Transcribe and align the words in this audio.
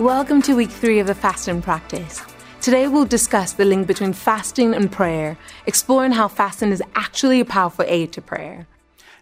Welcome 0.00 0.40
to 0.42 0.56
week 0.56 0.70
three 0.70 0.98
of 1.00 1.06
the 1.06 1.14
fasting 1.14 1.60
practice. 1.60 2.22
Today 2.62 2.88
we'll 2.88 3.04
discuss 3.04 3.52
the 3.52 3.66
link 3.66 3.86
between 3.86 4.14
fasting 4.14 4.72
and 4.72 4.90
prayer, 4.90 5.36
exploring 5.66 6.12
how 6.12 6.26
fasting 6.26 6.70
is 6.70 6.82
actually 6.94 7.40
a 7.40 7.44
powerful 7.44 7.84
aid 7.86 8.10
to 8.12 8.22
prayer. 8.22 8.66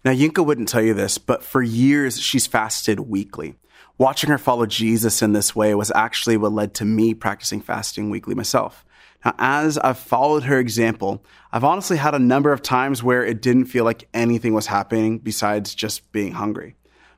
Now, 0.05 0.13
Yinka 0.13 0.47
wouldn't 0.47 0.69
tell 0.69 0.81
you 0.81 0.95
this, 0.95 1.19
but 1.19 1.43
for 1.43 1.63
years 1.63 2.21
she's 2.21 2.47
fasted 2.47 3.01
weekly. 3.01 3.57
Watching 3.99 4.31
her 4.31 4.39
follow 4.39 4.67
Jesus 4.67 5.21
in 5.21 5.33
this 5.33 5.53
way 5.53 5.75
was 5.75 5.91
actually 5.97 6.37
what 6.37 6.53
led 6.53 6.75
to 6.75 6.85
me 6.85 7.13
practicing 7.13 7.61
fasting 7.61 8.09
weekly 8.09 8.37
myself. 8.37 8.85
Now, 9.25 9.35
as 9.37 9.79
I've 9.79 9.99
followed 9.99 10.45
her 10.45 10.61
example, 10.61 11.25
I've 11.51 11.65
honestly 11.65 11.97
had 11.97 12.15
a 12.15 12.21
number 12.21 12.53
of 12.53 12.63
times 12.63 13.03
where 13.03 13.25
it 13.25 13.43
didn't 13.43 13.65
feel 13.65 13.85
like 13.85 14.07
anything 14.15 14.55
was 14.55 14.69
happening 14.69 15.19
besides 15.19 15.75
just 15.75 16.13
being 16.13 16.35
hungry. 16.35 16.77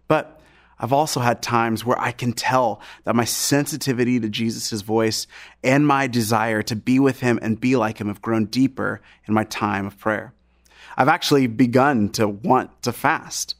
But 0.08 0.39
I've 0.80 0.94
also 0.94 1.20
had 1.20 1.42
times 1.42 1.84
where 1.84 2.00
I 2.00 2.10
can 2.10 2.32
tell 2.32 2.80
that 3.04 3.14
my 3.14 3.26
sensitivity 3.26 4.18
to 4.18 4.30
Jesus' 4.30 4.80
voice 4.80 5.26
and 5.62 5.86
my 5.86 6.06
desire 6.06 6.62
to 6.62 6.74
be 6.74 6.98
with 6.98 7.20
him 7.20 7.38
and 7.42 7.60
be 7.60 7.76
like 7.76 7.98
him 7.98 8.08
have 8.08 8.22
grown 8.22 8.46
deeper 8.46 9.02
in 9.26 9.34
my 9.34 9.44
time 9.44 9.86
of 9.86 9.98
prayer. 9.98 10.32
I've 10.96 11.08
actually 11.08 11.46
begun 11.48 12.08
to 12.10 12.26
want 12.26 12.82
to 12.82 12.92
fast. 12.92 13.56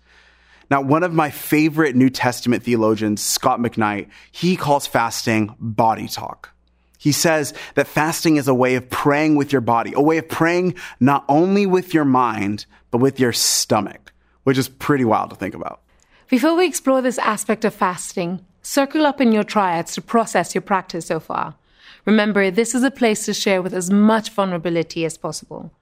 Now, 0.71 0.81
one 0.81 1.03
of 1.03 1.13
my 1.13 1.29
favorite 1.31 1.95
New 1.95 2.09
Testament 2.09 2.63
theologians, 2.63 3.21
Scot 3.23 3.61
McKnight, 3.61 4.09
he 4.33 4.57
calls 4.57 4.87
fasting 4.87 5.55
body 5.61 6.09
talk. 6.09 6.51
He 6.97 7.13
says 7.13 7.53
that 7.75 7.87
fasting 7.87 8.37
is 8.37 8.49
a 8.49 8.55
way 8.55 8.77
of 8.77 8.89
praying 8.89 9.37
with 9.37 9.53
your 9.53 9.63
body, 9.63 9.93
a 9.95 10.03
way 10.03 10.19
of 10.19 10.29
praying 10.29 10.77
not 11.01 11.25
only 11.29 11.67
with 11.67 11.93
your 11.93 12.05
mind, 12.05 12.67
but 12.91 12.99
with 12.99 13.21
your 13.21 13.33
stomach, 13.33 14.13
which 14.45 14.57
is 14.59 14.69
pretty 14.69 15.05
wild 15.05 15.31
to 15.31 15.37
think 15.37 15.55
about. 15.55 15.83
Before 16.31 16.55
we 16.55 16.65
explore 16.65 17.03
this 17.03 17.19
aspect 17.19 17.65
of 17.65 17.75
fasting, 17.75 18.47
circle 18.63 19.05
up 19.05 19.21
in 19.21 19.33
your 19.33 19.43
triads 19.43 19.95
to 19.95 20.01
process 20.01 20.55
your 20.55 20.63
practice 20.63 21.07
so 21.07 21.19
far. 21.19 21.57
Remember, 22.05 22.53
this 22.53 22.73
is 22.73 22.85
a 22.85 22.91
place 22.93 23.25
to 23.25 23.35
share 23.35 23.61
with 23.61 23.75
as 23.75 23.91
much 23.91 24.31
vulnerability 24.31 25.05
as 25.05 25.19
possible. 25.19 25.73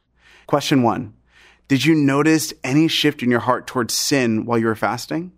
Question 0.46 0.82
one 0.82 1.12
did 1.68 1.84
you 1.84 1.94
notice 1.94 2.54
any 2.64 2.88
shift 2.88 3.22
in 3.22 3.30
your 3.30 3.40
heart 3.40 3.66
towards 3.66 3.92
sin 3.92 4.46
while 4.46 4.56
you 4.56 4.64
were 4.64 4.74
fasting? 4.74 5.32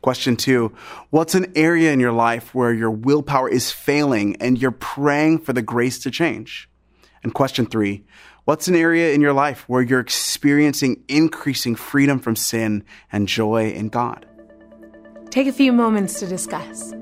Question 0.00 0.36
two, 0.36 0.72
what's 1.10 1.34
an 1.34 1.52
area 1.56 1.92
in 1.92 1.98
your 1.98 2.12
life 2.12 2.54
where 2.54 2.72
your 2.72 2.92
willpower 2.92 3.48
is 3.48 3.72
failing 3.72 4.36
and 4.36 4.62
you're 4.62 4.70
praying 4.70 5.40
for 5.40 5.54
the 5.54 5.60
grace 5.60 5.98
to 5.98 6.10
change? 6.12 6.70
And 7.24 7.34
question 7.34 7.66
three, 7.66 8.04
what's 8.44 8.68
an 8.68 8.76
area 8.76 9.12
in 9.12 9.20
your 9.20 9.32
life 9.32 9.68
where 9.68 9.82
you're 9.82 9.98
experiencing 9.98 11.02
increasing 11.08 11.74
freedom 11.74 12.20
from 12.20 12.36
sin 12.36 12.84
and 13.10 13.26
joy 13.26 13.70
in 13.72 13.88
God? 13.88 14.24
Take 15.36 15.48
a 15.48 15.52
few 15.52 15.70
moments 15.70 16.18
to 16.20 16.26
discuss. 16.26 16.94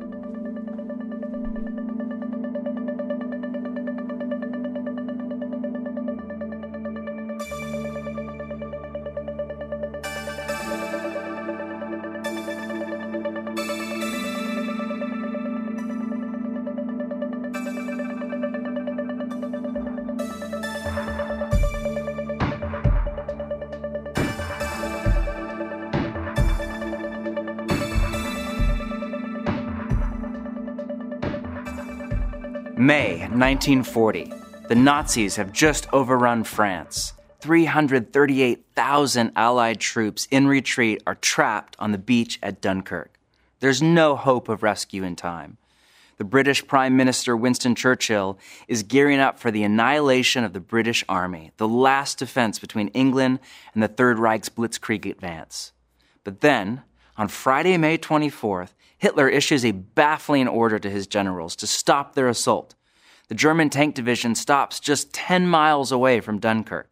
May 32.85 33.21
1940. 33.21 34.31
The 34.69 34.75
Nazis 34.75 35.37
have 35.37 35.53
just 35.53 35.91
overrun 35.91 36.45
France. 36.45 37.15
338,000 37.41 39.33
Allied 39.35 39.81
troops 39.81 40.29
in 40.31 40.47
retreat 40.47 41.03
are 41.07 41.15
trapped 41.15 41.77
on 41.79 41.93
the 41.93 41.99
beach 41.99 42.39
at 42.43 42.61
Dunkirk. 42.61 43.19
There's 43.61 43.81
no 43.81 44.17
hope 44.17 44.51
of 44.51 44.63
rescue 44.63 45.03
in 45.03 45.17
time. 45.17 45.57
The 46.19 46.25
British 46.25 46.67
Prime 46.67 46.95
Minister 46.95 47.35
Winston 47.35 47.75
Churchill 47.75 48.39
is 48.69 48.83
gearing 48.83 49.19
up 49.19 49.39
for 49.39 49.51
the 49.51 49.63
annihilation 49.63 50.45
of 50.45 50.53
the 50.53 50.61
British 50.61 51.03
Army, 51.09 51.53
the 51.57 51.67
last 51.67 52.19
defense 52.19 52.59
between 52.59 52.89
England 52.89 53.41
and 53.73 53.83
the 53.83 53.89
Third 53.89 54.19
Reich's 54.19 54.51
blitzkrieg 54.51 55.11
advance. 55.11 55.73
But 56.23 56.43
then, 56.43 56.83
on 57.17 57.29
Friday, 57.29 57.79
May 57.79 57.97
24th, 57.97 58.75
Hitler 59.05 59.29
issues 59.29 59.67
a 59.67 59.73
baffling 59.73 60.49
order 60.49 60.79
to 60.79 60.89
his 60.89 61.07
generals 61.07 61.55
to 61.57 61.67
stop 61.67 62.15
their 62.15 62.27
assault. 62.27 62.75
The 63.29 63.35
German 63.35 63.69
tank 63.69 63.95
division 63.95 64.35
stops 64.35 64.81
just 64.81 65.13
10 65.13 65.47
miles 65.47 65.93
away 65.93 66.21
from 66.21 66.39
Dunkirk. 66.39 66.91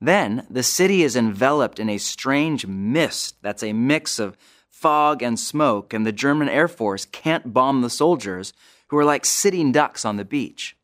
Then 0.00 0.46
the 0.48 0.62
city 0.62 1.02
is 1.02 1.16
enveloped 1.16 1.80
in 1.80 1.88
a 1.88 1.98
strange 1.98 2.64
mist 2.64 3.38
that's 3.42 3.64
a 3.64 3.72
mix 3.72 4.20
of 4.20 4.36
fog 4.70 5.20
and 5.20 5.36
smoke, 5.36 5.92
and 5.92 6.06
the 6.06 6.12
German 6.12 6.48
Air 6.48 6.68
Force 6.68 7.06
can't 7.06 7.52
bomb 7.52 7.82
the 7.82 7.90
soldiers 7.90 8.52
who 8.86 8.96
are 8.96 9.04
like 9.04 9.24
sitting 9.24 9.72
ducks 9.72 10.04
on 10.04 10.18
the 10.18 10.24
beach. 10.24 10.76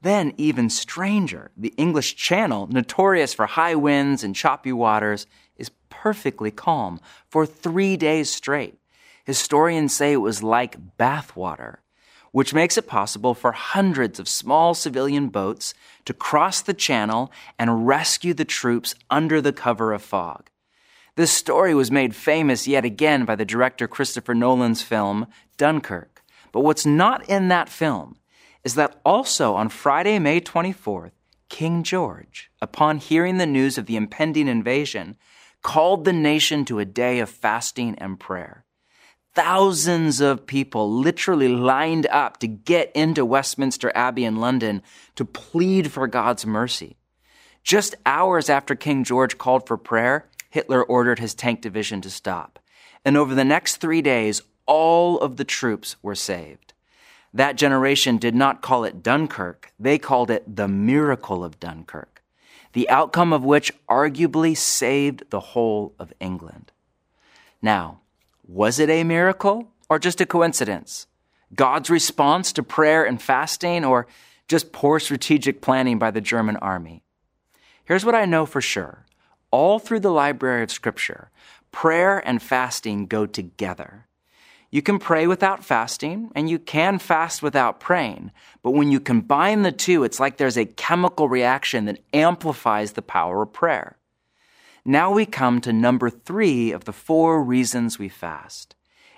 Then, 0.00 0.32
even 0.38 0.70
stranger, 0.70 1.50
the 1.58 1.74
English 1.76 2.16
Channel, 2.16 2.68
notorious 2.68 3.34
for 3.34 3.44
high 3.44 3.74
winds 3.74 4.24
and 4.24 4.34
choppy 4.34 4.72
waters, 4.72 5.26
is 5.56 5.70
perfectly 5.90 6.50
calm 6.50 7.00
for 7.28 7.44
three 7.44 7.98
days 7.98 8.30
straight. 8.30 8.79
Historians 9.24 9.92
say 9.92 10.12
it 10.12 10.18
was 10.18 10.42
like 10.42 10.96
bathwater, 10.96 11.76
which 12.32 12.54
makes 12.54 12.78
it 12.78 12.86
possible 12.86 13.34
for 13.34 13.52
hundreds 13.52 14.18
of 14.18 14.28
small 14.28 14.74
civilian 14.74 15.28
boats 15.28 15.74
to 16.04 16.14
cross 16.14 16.62
the 16.62 16.74
channel 16.74 17.30
and 17.58 17.86
rescue 17.86 18.32
the 18.32 18.44
troops 18.44 18.94
under 19.10 19.40
the 19.40 19.52
cover 19.52 19.92
of 19.92 20.02
fog. 20.02 20.48
This 21.16 21.32
story 21.32 21.74
was 21.74 21.90
made 21.90 22.14
famous 22.14 22.66
yet 22.66 22.84
again 22.84 23.24
by 23.24 23.36
the 23.36 23.44
director 23.44 23.86
Christopher 23.86 24.34
Nolan's 24.34 24.82
film 24.82 25.26
Dunkirk. 25.56 26.22
But 26.52 26.60
what's 26.60 26.86
not 26.86 27.28
in 27.28 27.48
that 27.48 27.68
film 27.68 28.16
is 28.64 28.74
that 28.74 29.00
also 29.04 29.54
on 29.54 29.68
Friday, 29.68 30.18
May 30.18 30.40
24th, 30.40 31.12
King 31.48 31.82
George, 31.82 32.50
upon 32.62 32.98
hearing 32.98 33.38
the 33.38 33.46
news 33.46 33.76
of 33.76 33.86
the 33.86 33.96
impending 33.96 34.48
invasion, 34.48 35.16
called 35.62 36.04
the 36.04 36.12
nation 36.12 36.64
to 36.64 36.78
a 36.78 36.84
day 36.84 37.18
of 37.18 37.28
fasting 37.28 37.94
and 37.98 38.18
prayer 38.18 38.64
thousands 39.34 40.20
of 40.20 40.46
people 40.46 40.90
literally 40.90 41.48
lined 41.48 42.06
up 42.08 42.38
to 42.38 42.46
get 42.46 42.90
into 42.94 43.24
Westminster 43.24 43.92
Abbey 43.94 44.24
in 44.24 44.36
London 44.36 44.82
to 45.14 45.24
plead 45.24 45.92
for 45.92 46.06
God's 46.06 46.44
mercy. 46.44 46.96
Just 47.62 47.94
hours 48.06 48.48
after 48.48 48.74
King 48.74 49.04
George 49.04 49.38
called 49.38 49.66
for 49.66 49.76
prayer, 49.76 50.26
Hitler 50.50 50.82
ordered 50.82 51.18
his 51.18 51.34
tank 51.34 51.60
division 51.60 52.00
to 52.00 52.10
stop. 52.10 52.58
And 53.04 53.16
over 53.16 53.34
the 53.34 53.44
next 53.44 53.76
three 53.76 54.02
days, 54.02 54.42
all 54.66 55.18
of 55.20 55.36
the 55.36 55.44
troops 55.44 55.96
were 56.02 56.14
saved. 56.14 56.72
That 57.32 57.56
generation 57.56 58.18
did 58.18 58.34
not 58.34 58.60
call 58.60 58.84
it 58.84 59.02
Dunkirk, 59.02 59.72
they 59.78 59.98
called 59.98 60.30
it 60.30 60.56
the 60.56 60.66
miracle 60.66 61.44
of 61.44 61.60
Dunkirk, 61.60 62.22
the 62.72 62.88
outcome 62.90 63.32
of 63.32 63.44
which 63.44 63.72
arguably 63.88 64.56
saved 64.56 65.30
the 65.30 65.40
whole 65.40 65.94
of 65.98 66.12
England. 66.18 66.72
Now, 67.62 67.99
was 68.52 68.80
it 68.80 68.90
a 68.90 69.04
miracle 69.04 69.70
or 69.88 70.00
just 70.00 70.20
a 70.20 70.26
coincidence? 70.26 71.06
God's 71.54 71.88
response 71.88 72.52
to 72.54 72.64
prayer 72.64 73.04
and 73.04 73.22
fasting 73.22 73.84
or 73.84 74.08
just 74.48 74.72
poor 74.72 74.98
strategic 74.98 75.60
planning 75.60 76.00
by 76.00 76.10
the 76.10 76.20
German 76.20 76.56
army? 76.56 77.04
Here's 77.84 78.04
what 78.04 78.16
I 78.16 78.24
know 78.24 78.46
for 78.46 78.60
sure. 78.60 79.06
All 79.52 79.78
through 79.78 80.00
the 80.00 80.10
library 80.10 80.64
of 80.64 80.72
scripture, 80.72 81.30
prayer 81.70 82.18
and 82.26 82.42
fasting 82.42 83.06
go 83.06 83.24
together. 83.24 84.06
You 84.72 84.82
can 84.82 84.98
pray 84.98 85.28
without 85.28 85.64
fasting 85.64 86.32
and 86.34 86.50
you 86.50 86.58
can 86.58 86.98
fast 86.98 87.44
without 87.44 87.78
praying. 87.78 88.32
But 88.64 88.72
when 88.72 88.90
you 88.90 88.98
combine 88.98 89.62
the 89.62 89.70
two, 89.70 90.02
it's 90.02 90.18
like 90.18 90.38
there's 90.38 90.58
a 90.58 90.66
chemical 90.66 91.28
reaction 91.28 91.84
that 91.84 92.02
amplifies 92.12 92.92
the 92.92 93.02
power 93.02 93.42
of 93.42 93.52
prayer. 93.52 93.96
Now 94.84 95.12
we 95.12 95.26
come 95.26 95.60
to 95.60 95.72
number 95.72 96.08
three 96.08 96.72
of 96.72 96.84
the 96.84 96.92
four 96.92 97.42
reasons 97.42 97.98
we 97.98 98.08
fast. 98.08 98.74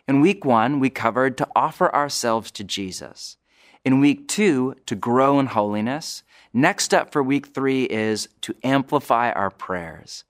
In 0.09 0.21
week 0.21 0.45
one, 0.45 0.81
we 0.81 0.91
covered 0.91 1.39
to 1.39 1.49
offer 1.55 1.95
ourselves 1.95 2.51
to 2.53 2.65
Jesus. 2.65 3.37
In 3.85 4.01
week 4.01 4.27
two, 4.27 4.75
to 4.87 4.97
grow 4.97 5.39
in 5.39 5.47
holiness. 5.47 6.25
Next 6.53 6.93
up 6.93 7.13
for 7.13 7.23
week 7.23 7.55
three 7.55 7.85
is 7.85 8.29
to 8.41 8.55
amplify 8.65 9.31
our 9.31 9.51
prayers. 9.51 10.25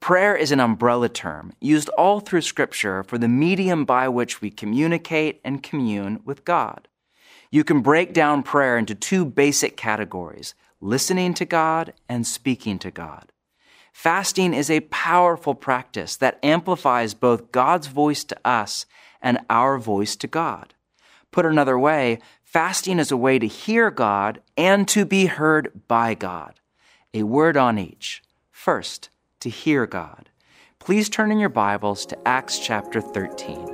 Prayer 0.00 0.34
is 0.34 0.50
an 0.50 0.60
umbrella 0.60 1.08
term 1.08 1.52
used 1.60 1.88
all 1.90 2.20
through 2.20 2.42
Scripture 2.42 3.02
for 3.02 3.18
the 3.18 3.28
medium 3.28 3.84
by 3.84 4.08
which 4.08 4.40
we 4.40 4.50
communicate 4.50 5.40
and 5.44 5.62
commune 5.62 6.20
with 6.24 6.44
God. 6.44 6.88
You 7.50 7.64
can 7.64 7.82
break 7.82 8.12
down 8.12 8.42
prayer 8.42 8.76
into 8.76 8.94
two 8.94 9.24
basic 9.24 9.76
categories 9.76 10.54
listening 10.80 11.34
to 11.34 11.44
God 11.44 11.92
and 12.08 12.26
speaking 12.26 12.78
to 12.80 12.90
God. 12.90 13.32
Fasting 13.94 14.52
is 14.52 14.68
a 14.68 14.80
powerful 14.80 15.54
practice 15.54 16.16
that 16.16 16.40
amplifies 16.42 17.14
both 17.14 17.52
God's 17.52 17.86
voice 17.86 18.24
to 18.24 18.36
us 18.44 18.86
and 19.22 19.38
our 19.48 19.78
voice 19.78 20.16
to 20.16 20.26
God. 20.26 20.74
Put 21.30 21.46
another 21.46 21.78
way, 21.78 22.18
fasting 22.42 22.98
is 22.98 23.12
a 23.12 23.16
way 23.16 23.38
to 23.38 23.46
hear 23.46 23.92
God 23.92 24.42
and 24.56 24.86
to 24.88 25.06
be 25.06 25.26
heard 25.26 25.70
by 25.86 26.14
God. 26.14 26.60
A 27.14 27.22
word 27.22 27.56
on 27.56 27.78
each. 27.78 28.20
First, 28.50 29.10
to 29.40 29.48
hear 29.48 29.86
God. 29.86 30.28
Please 30.80 31.08
turn 31.08 31.30
in 31.30 31.38
your 31.38 31.48
Bibles 31.48 32.04
to 32.06 32.28
Acts 32.28 32.58
chapter 32.58 33.00
13. 33.00 33.73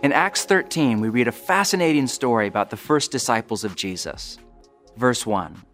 In 0.00 0.12
Acts 0.12 0.44
13, 0.44 1.00
we 1.00 1.08
read 1.08 1.26
a 1.26 1.32
fascinating 1.32 2.06
story 2.06 2.46
about 2.46 2.70
the 2.70 2.76
first 2.76 3.10
disciples 3.10 3.64
of 3.64 3.74
Jesus. 3.74 4.38
Verse 4.96 5.26
1 5.26 5.64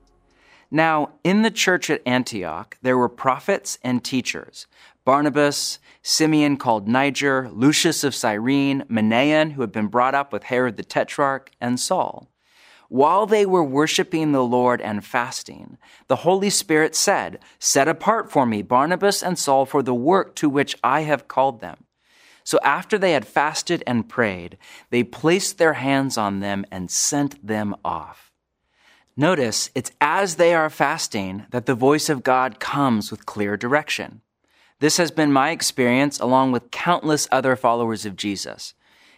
Now, 0.71 1.11
in 1.25 1.43
the 1.43 1.51
church 1.51 1.91
at 1.91 2.01
Antioch, 2.07 2.79
there 2.81 2.97
were 2.97 3.11
prophets 3.11 3.79
and 3.83 4.03
teachers 4.03 4.67
Barnabas, 5.05 5.79
Simeon 6.01 6.57
called 6.57 6.89
Niger, 6.89 7.51
Lucius 7.53 8.03
of 8.03 8.15
Cyrene, 8.15 8.85
Manaen, 8.89 9.53
who 9.53 9.61
had 9.61 9.73
been 9.73 9.89
brought 9.89 10.15
up 10.15 10.33
with 10.33 10.45
Herod 10.45 10.79
the 10.79 10.85
Tetrarch, 10.85 11.51
and 11.61 11.79
Saul. 11.79 12.31
While 12.89 13.27
they 13.27 13.45
were 13.45 13.65
worshiping 13.65 14.33
the 14.33 14.45
Lord 14.45 14.81
and 14.81 15.05
fasting, 15.05 15.77
the 16.09 16.17
Holy 16.17 16.49
Spirit 16.49 16.95
said, 16.95 17.41
Set 17.59 17.89
apart 17.89 18.33
for 18.33 18.47
me 18.47 18.63
Barnabas 18.63 19.23
and 19.23 19.39
Saul 19.39 19.67
for 19.67 19.83
the 19.83 19.95
work 19.95 20.35
to 20.37 20.49
which 20.49 20.77
I 20.83 21.03
have 21.03 21.29
called 21.29 21.61
them. 21.61 21.85
So 22.45 22.59
after 22.63 22.99
they 22.99 23.13
had 23.13 23.27
fasted 23.27 23.83
and 23.87 24.09
prayed, 24.09 24.59
they 24.91 25.03
placed 25.03 25.57
their 25.59 25.73
hands 25.75 26.19
on 26.19 26.41
them 26.41 26.65
and 26.71 26.91
sent 26.91 27.45
them 27.45 27.75
off. 27.85 28.31
Notice 29.17 29.71
it's 29.75 29.93
as 30.01 30.37
they 30.37 30.55
are 30.55 30.69
fasting 30.69 31.47
that 31.51 31.67
the 31.67 31.75
voice 31.75 32.09
of 32.09 32.23
God 32.23 32.61
comes 32.61 33.11
with 33.11 33.27
clear 33.27 33.57
direction. 33.57 34.21
This 34.81 34.99
has 34.99 35.11
been 35.11 35.33
my 35.33 35.51
experience 35.51 36.21
along 36.21 36.53
with 36.53 36.71
countless 36.71 37.27
other 37.33 37.57
followers 37.57 38.05
of 38.05 38.17
Jesus. 38.17 38.75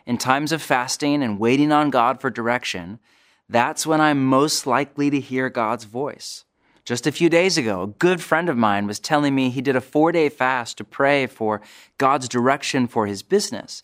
In 0.06 0.18
times 0.18 0.52
of 0.52 0.62
fasting 0.62 1.22
and 1.22 1.40
waiting 1.40 1.72
on 1.72 1.90
God 1.90 2.20
for 2.20 2.30
direction, 2.30 3.00
that's 3.48 3.86
when 3.86 4.00
I'm 4.00 4.24
most 4.24 4.66
likely 4.66 5.10
to 5.10 5.20
hear 5.20 5.50
God's 5.50 5.84
voice. 5.84 6.44
Just 6.86 7.08
a 7.08 7.12
few 7.12 7.28
days 7.28 7.58
ago, 7.58 7.82
a 7.82 7.86
good 7.88 8.22
friend 8.22 8.48
of 8.48 8.56
mine 8.56 8.86
was 8.86 9.00
telling 9.00 9.34
me 9.34 9.50
he 9.50 9.60
did 9.60 9.74
a 9.74 9.80
four 9.80 10.12
day 10.12 10.28
fast 10.28 10.78
to 10.78 10.84
pray 10.84 11.26
for 11.26 11.60
God's 11.98 12.28
direction 12.28 12.86
for 12.86 13.08
his 13.08 13.24
business. 13.24 13.82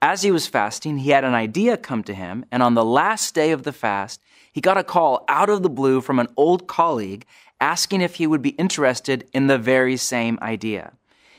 As 0.00 0.22
he 0.22 0.30
was 0.30 0.46
fasting, 0.46 0.98
he 0.98 1.10
had 1.10 1.24
an 1.24 1.34
idea 1.34 1.76
come 1.76 2.04
to 2.04 2.14
him, 2.14 2.44
and 2.52 2.62
on 2.62 2.74
the 2.74 2.84
last 2.84 3.34
day 3.34 3.50
of 3.50 3.64
the 3.64 3.72
fast, 3.72 4.20
he 4.52 4.60
got 4.60 4.78
a 4.78 4.84
call 4.84 5.24
out 5.26 5.50
of 5.50 5.64
the 5.64 5.68
blue 5.68 6.00
from 6.00 6.20
an 6.20 6.28
old 6.36 6.68
colleague 6.68 7.26
asking 7.60 8.02
if 8.02 8.16
he 8.16 8.26
would 8.26 8.42
be 8.42 8.50
interested 8.50 9.28
in 9.32 9.48
the 9.48 9.58
very 9.58 9.96
same 9.96 10.38
idea. 10.40 10.92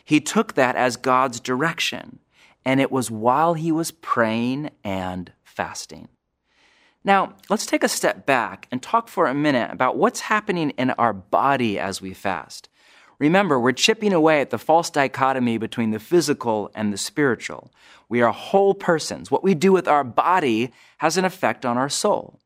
He 0.03 0.19
took 0.19 0.55
that 0.55 0.75
as 0.75 0.97
God's 0.97 1.39
direction, 1.39 2.19
and 2.65 2.81
it 2.81 2.91
was 2.91 3.09
while 3.09 3.53
he 3.53 3.71
was 3.71 3.91
praying 3.91 4.69
and 4.83 5.31
fasting. 5.45 6.09
Now, 7.05 7.35
let's 7.51 7.67
take 7.67 7.83
a 7.83 7.87
step 7.87 8.25
back 8.25 8.67
and 8.71 8.81
talk 8.81 9.09
for 9.09 9.27
a 9.27 9.33
minute 9.35 9.69
about 9.71 9.95
what's 9.95 10.21
happening 10.21 10.71
in 10.71 10.89
our 10.89 11.13
body 11.13 11.77
as 11.77 12.01
we 12.01 12.15
fast. 12.15 12.67
Remember, 13.19 13.59
we're 13.59 13.73
chipping 13.73 14.11
away 14.11 14.41
at 14.41 14.49
the 14.49 14.57
false 14.57 14.89
dichotomy 14.89 15.59
between 15.59 15.91
the 15.91 15.99
physical 15.99 16.71
and 16.73 16.91
the 16.91 16.97
spiritual. 16.97 17.71
We 18.09 18.23
are 18.23 18.31
whole 18.31 18.73
persons. 18.73 19.29
What 19.29 19.43
we 19.43 19.53
do 19.53 19.71
with 19.71 19.87
our 19.87 20.03
body 20.03 20.73
has 20.97 21.15
an 21.15 21.25
effect 21.25 21.63
on 21.63 21.77
our 21.77 21.89
soul. 21.89 22.39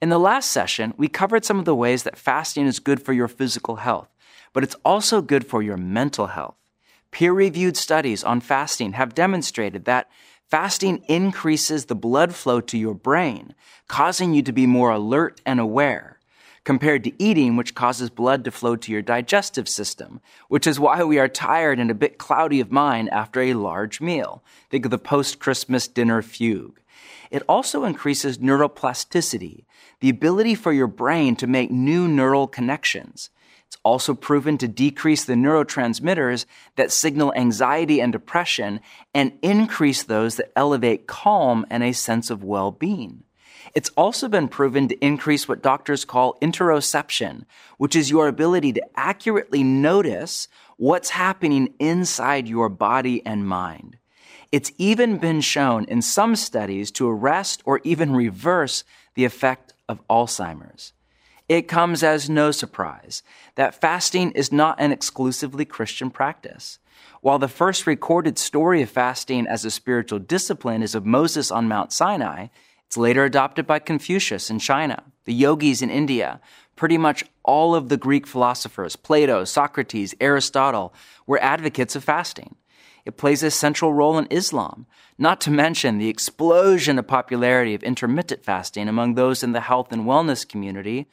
In 0.00 0.08
the 0.08 0.18
last 0.18 0.50
session, 0.50 0.94
we 0.96 1.08
covered 1.08 1.44
some 1.44 1.58
of 1.58 1.66
the 1.66 1.74
ways 1.74 2.04
that 2.04 2.16
fasting 2.16 2.66
is 2.66 2.80
good 2.80 3.02
for 3.02 3.12
your 3.12 3.28
physical 3.28 3.76
health, 3.76 4.08
but 4.54 4.64
it's 4.64 4.76
also 4.86 5.20
good 5.20 5.46
for 5.46 5.62
your 5.62 5.76
mental 5.76 6.28
health. 6.28 6.56
Peer 7.10 7.34
reviewed 7.34 7.76
studies 7.76 8.24
on 8.24 8.40
fasting 8.40 8.92
have 8.92 9.14
demonstrated 9.14 9.84
that 9.84 10.08
Fasting 10.50 11.02
increases 11.08 11.84
the 11.84 11.94
blood 11.94 12.34
flow 12.34 12.62
to 12.62 12.78
your 12.78 12.94
brain, 12.94 13.54
causing 13.86 14.32
you 14.32 14.40
to 14.42 14.52
be 14.52 14.66
more 14.66 14.90
alert 14.90 15.42
and 15.44 15.60
aware, 15.60 16.18
compared 16.64 17.04
to 17.04 17.22
eating, 17.22 17.54
which 17.54 17.74
causes 17.74 18.08
blood 18.08 18.44
to 18.44 18.50
flow 18.50 18.74
to 18.74 18.90
your 18.90 19.02
digestive 19.02 19.68
system, 19.68 20.22
which 20.48 20.66
is 20.66 20.80
why 20.80 21.04
we 21.04 21.18
are 21.18 21.28
tired 21.28 21.78
and 21.78 21.90
a 21.90 21.94
bit 21.94 22.16
cloudy 22.16 22.60
of 22.60 22.72
mind 22.72 23.10
after 23.10 23.42
a 23.42 23.52
large 23.52 24.00
meal. 24.00 24.42
Think 24.70 24.86
of 24.86 24.90
the 24.90 24.96
post 24.96 25.38
Christmas 25.38 25.86
dinner 25.86 26.22
fugue. 26.22 26.80
It 27.30 27.42
also 27.46 27.84
increases 27.84 28.38
neuroplasticity, 28.38 29.64
the 30.00 30.08
ability 30.08 30.54
for 30.54 30.72
your 30.72 30.86
brain 30.86 31.36
to 31.36 31.46
make 31.46 31.70
new 31.70 32.08
neural 32.08 32.46
connections. 32.46 33.28
It's 33.68 33.76
also 33.84 34.14
proven 34.14 34.56
to 34.58 34.66
decrease 34.66 35.24
the 35.24 35.34
neurotransmitters 35.34 36.46
that 36.76 36.90
signal 36.90 37.34
anxiety 37.34 38.00
and 38.00 38.10
depression 38.10 38.80
and 39.12 39.32
increase 39.42 40.02
those 40.02 40.36
that 40.36 40.52
elevate 40.56 41.06
calm 41.06 41.66
and 41.68 41.82
a 41.82 41.92
sense 41.92 42.30
of 42.30 42.42
well 42.42 42.70
being. 42.70 43.24
It's 43.74 43.90
also 43.94 44.26
been 44.26 44.48
proven 44.48 44.88
to 44.88 45.04
increase 45.04 45.46
what 45.46 45.60
doctors 45.60 46.06
call 46.06 46.38
interoception, 46.40 47.44
which 47.76 47.94
is 47.94 48.10
your 48.10 48.26
ability 48.26 48.72
to 48.72 48.86
accurately 48.96 49.62
notice 49.62 50.48
what's 50.78 51.10
happening 51.10 51.74
inside 51.78 52.48
your 52.48 52.70
body 52.70 53.20
and 53.26 53.46
mind. 53.46 53.98
It's 54.50 54.72
even 54.78 55.18
been 55.18 55.42
shown 55.42 55.84
in 55.84 56.00
some 56.00 56.36
studies 56.36 56.90
to 56.92 57.10
arrest 57.10 57.60
or 57.66 57.82
even 57.84 58.16
reverse 58.16 58.82
the 59.14 59.26
effect 59.26 59.74
of 59.90 60.00
Alzheimer's 60.08 60.94
it 61.48 61.68
comes 61.68 62.02
as 62.02 62.28
no 62.28 62.50
surprise 62.50 63.22
that 63.54 63.80
fasting 63.80 64.30
is 64.32 64.52
not 64.52 64.80
an 64.80 64.92
exclusively 64.92 65.64
Christian 65.64 66.10
practice. 66.10 66.78
While 67.20 67.38
the 67.38 67.48
first 67.48 67.86
recorded 67.86 68.38
story 68.38 68.82
of 68.82 68.90
fasting 68.90 69.46
as 69.46 69.64
a 69.64 69.70
spiritual 69.70 70.18
discipline 70.18 70.82
is 70.82 70.94
of 70.94 71.06
Moses 71.06 71.50
on 71.50 71.66
Mount 71.66 71.92
Sinai, 71.92 72.48
it's 72.86 72.96
later 72.96 73.24
adopted 73.24 73.66
by 73.66 73.80
Confucius 73.80 74.50
in 74.50 74.58
China, 74.58 75.02
the 75.24 75.34
yogis 75.34 75.82
in 75.82 75.90
India. 75.90 76.40
Pretty 76.76 76.96
much 76.96 77.24
all 77.42 77.74
of 77.74 77.88
the 77.88 77.96
Greek 77.96 78.26
philosophers, 78.26 78.94
Plato, 78.94 79.44
Socrates, 79.44 80.14
Aristotle, 80.20 80.94
were 81.26 81.42
advocates 81.42 81.96
of 81.96 82.04
fasting. 82.04 82.54
It 83.04 83.16
plays 83.16 83.42
a 83.42 83.50
central 83.50 83.92
role 83.92 84.18
in 84.18 84.26
Islam, 84.30 84.86
not 85.18 85.40
to 85.42 85.50
mention 85.50 85.98
the 85.98 86.08
explosion 86.08 86.98
of 86.98 87.06
popularity 87.06 87.74
of 87.74 87.82
intermittent 87.82 88.44
fasting 88.44 88.88
among 88.88 89.14
those 89.14 89.42
in 89.42 89.52
the 89.52 89.62
health 89.62 89.92
and 89.92 90.04
wellness 90.04 90.48
community, 90.48 91.08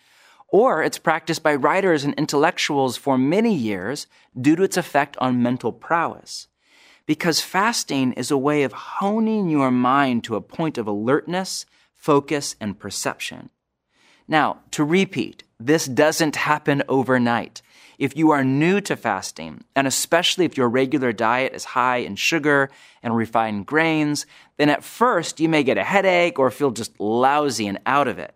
or 0.48 0.84
it's 0.84 0.98
practiced 0.98 1.44
by 1.44 1.56
writers 1.56 2.04
and 2.04 2.14
intellectuals 2.16 2.98
for 2.98 3.18
many 3.18 3.54
years 3.54 4.08
due 4.40 4.56
to 4.56 4.64
its 4.64 4.78
effect 4.78 5.18
on 5.18 5.42
mental 5.42 5.72
prowess. 5.72 6.48
Because 7.06 7.42
fasting 7.42 8.14
is 8.14 8.32
a 8.32 8.38
way 8.38 8.64
of 8.64 8.74
honing 8.74 9.50
your 9.50 9.72
mind 9.72 10.24
to 10.24 10.36
a 10.36 10.42
point 10.42 10.78
of 10.78 10.88
alertness, 10.88 11.66
focus, 11.94 12.56
and 12.60 12.80
perception. 12.80 13.50
Now, 14.28 14.60
to 14.72 14.84
repeat, 14.84 15.44
this 15.60 15.86
doesn't 15.86 16.36
happen 16.36 16.84
overnight. 16.88 17.62
If 17.98 18.18
you 18.18 18.32
are 18.32 18.44
new 18.44 18.82
to 18.82 18.96
fasting, 18.98 19.64
and 19.76 19.88
especially 19.88 20.46
if 20.46 20.58
your 20.58 20.68
regular 20.68 21.14
diet 21.14 21.54
is 21.54 21.64
high 21.64 21.98
in 21.98 22.16
sugar 22.16 22.70
and 23.02 23.16
refined 23.16 23.66
grains, 23.66 24.26
then 24.58 24.70
at 24.70 24.84
first 24.84 25.40
you 25.40 25.48
may 25.48 25.64
get 25.64 25.78
a 25.78 25.84
headache 25.84 26.38
or 26.38 26.52
feel 26.52 26.72
just 26.72 27.00
lousy 27.00 27.68
and 27.68 27.80
out 27.86 28.08
of 28.08 28.20
it. 28.20 28.35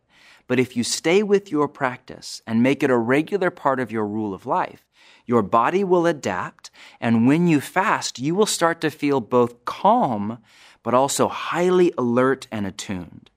But 0.50 0.60
if 0.60 0.76
you 0.76 0.84
stay 0.84 1.22
with 1.22 1.52
your 1.52 1.68
practice 1.68 2.42
and 2.48 2.64
make 2.64 2.82
it 2.82 2.90
a 2.90 2.98
regular 2.98 3.52
part 3.52 3.80
of 3.80 3.92
your 3.92 4.08
rule 4.08 4.34
of 4.34 4.48
life, 4.48 4.84
your 5.28 5.44
body 5.44 5.84
will 5.84 6.08
adapt. 6.08 6.72
And 7.00 7.28
when 7.28 7.48
you 7.48 7.62
fast, 7.62 8.18
you 8.18 8.34
will 8.34 8.48
start 8.48 8.82
to 8.82 8.90
feel 8.90 9.22
both 9.22 9.64
calm, 9.66 10.40
but 10.82 10.96
also 10.96 11.28
highly 11.28 11.94
alert 12.00 12.48
and 12.52 12.66
attuned. 12.66 13.30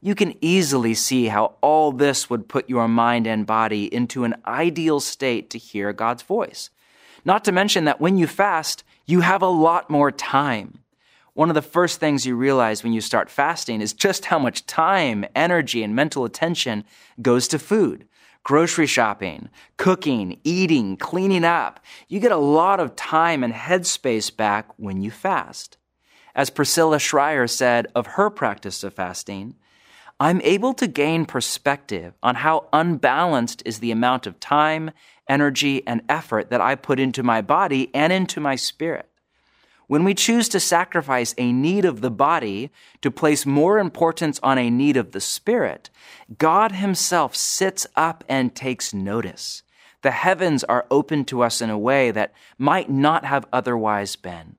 You 0.00 0.16
can 0.16 0.34
easily 0.40 0.92
see 0.92 1.26
how 1.26 1.54
all 1.60 1.92
this 1.92 2.28
would 2.28 2.48
put 2.48 2.68
your 2.68 2.88
mind 2.88 3.28
and 3.28 3.46
body 3.46 3.84
into 3.94 4.24
an 4.24 4.34
ideal 4.44 4.98
state 4.98 5.50
to 5.50 5.58
hear 5.58 5.92
God's 5.92 6.24
voice. 6.24 6.70
Not 7.24 7.44
to 7.44 7.52
mention 7.52 7.84
that 7.84 8.00
when 8.00 8.18
you 8.18 8.26
fast, 8.26 8.82
you 9.06 9.20
have 9.20 9.42
a 9.42 9.46
lot 9.46 9.88
more 9.88 10.10
time 10.10 10.80
one 11.40 11.48
of 11.48 11.54
the 11.54 11.62
first 11.62 11.98
things 12.00 12.26
you 12.26 12.36
realize 12.36 12.84
when 12.84 12.92
you 12.92 13.00
start 13.00 13.30
fasting 13.30 13.80
is 13.80 13.94
just 13.94 14.26
how 14.26 14.38
much 14.38 14.66
time, 14.66 15.24
energy, 15.34 15.82
and 15.82 15.96
mental 15.96 16.26
attention 16.26 16.84
goes 17.22 17.48
to 17.48 17.58
food. 17.58 18.06
Grocery 18.42 18.86
shopping, 18.86 19.48
cooking, 19.78 20.38
eating, 20.44 20.98
cleaning 20.98 21.44
up. 21.44 21.80
You 22.08 22.20
get 22.20 22.30
a 22.30 22.36
lot 22.36 22.78
of 22.78 22.94
time 22.94 23.42
and 23.42 23.54
headspace 23.54 24.36
back 24.36 24.68
when 24.76 25.00
you 25.00 25.10
fast. 25.10 25.78
As 26.34 26.50
Priscilla 26.50 26.98
Shirer 26.98 27.48
said 27.48 27.86
of 27.94 28.06
her 28.06 28.28
practice 28.28 28.84
of 28.84 28.92
fasting, 28.92 29.54
I'm 30.20 30.42
able 30.42 30.74
to 30.74 30.86
gain 30.86 31.24
perspective 31.24 32.12
on 32.22 32.34
how 32.34 32.68
unbalanced 32.70 33.62
is 33.64 33.78
the 33.78 33.92
amount 33.92 34.26
of 34.26 34.40
time, 34.40 34.90
energy, 35.26 35.86
and 35.86 36.02
effort 36.06 36.50
that 36.50 36.60
I 36.60 36.74
put 36.74 37.00
into 37.00 37.22
my 37.22 37.40
body 37.40 37.90
and 37.94 38.12
into 38.12 38.40
my 38.40 38.56
spirit. 38.56 39.09
When 39.90 40.04
we 40.04 40.14
choose 40.14 40.48
to 40.50 40.60
sacrifice 40.60 41.34
a 41.36 41.50
need 41.50 41.84
of 41.84 42.00
the 42.00 42.12
body 42.12 42.70
to 43.02 43.10
place 43.10 43.44
more 43.44 43.80
importance 43.80 44.38
on 44.40 44.56
a 44.56 44.70
need 44.70 44.96
of 44.96 45.10
the 45.10 45.20
spirit, 45.20 45.90
God 46.38 46.70
Himself 46.70 47.34
sits 47.34 47.88
up 47.96 48.22
and 48.28 48.54
takes 48.54 48.94
notice. 48.94 49.64
The 50.02 50.12
heavens 50.12 50.62
are 50.62 50.86
open 50.92 51.24
to 51.24 51.42
us 51.42 51.60
in 51.60 51.70
a 51.70 51.76
way 51.76 52.12
that 52.12 52.32
might 52.56 52.88
not 52.88 53.24
have 53.24 53.48
otherwise 53.52 54.14
been. 54.14 54.58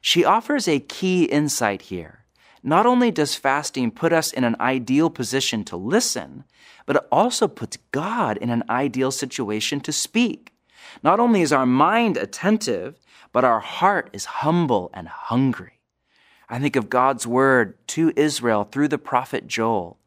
She 0.00 0.24
offers 0.24 0.66
a 0.66 0.80
key 0.80 1.26
insight 1.26 1.82
here. 1.82 2.24
Not 2.60 2.86
only 2.86 3.12
does 3.12 3.36
fasting 3.36 3.92
put 3.92 4.12
us 4.12 4.32
in 4.32 4.42
an 4.42 4.56
ideal 4.58 5.10
position 5.10 5.62
to 5.66 5.76
listen, 5.76 6.42
but 6.86 6.96
it 6.96 7.06
also 7.12 7.46
puts 7.46 7.78
God 7.92 8.38
in 8.38 8.50
an 8.50 8.64
ideal 8.68 9.12
situation 9.12 9.78
to 9.82 9.92
speak. 9.92 10.54
Not 11.04 11.20
only 11.20 11.40
is 11.40 11.52
our 11.52 11.66
mind 11.66 12.16
attentive, 12.16 12.98
but 13.34 13.44
our 13.44 13.58
heart 13.58 14.08
is 14.12 14.26
humble 14.26 14.92
and 14.94 15.08
hungry. 15.08 15.80
I 16.48 16.60
think 16.60 16.76
of 16.76 16.88
God's 16.88 17.26
word 17.26 17.76
to 17.88 18.12
Israel 18.14 18.62
through 18.62 18.86
the 18.86 18.96
prophet 18.96 19.48
Joel. 19.48 19.98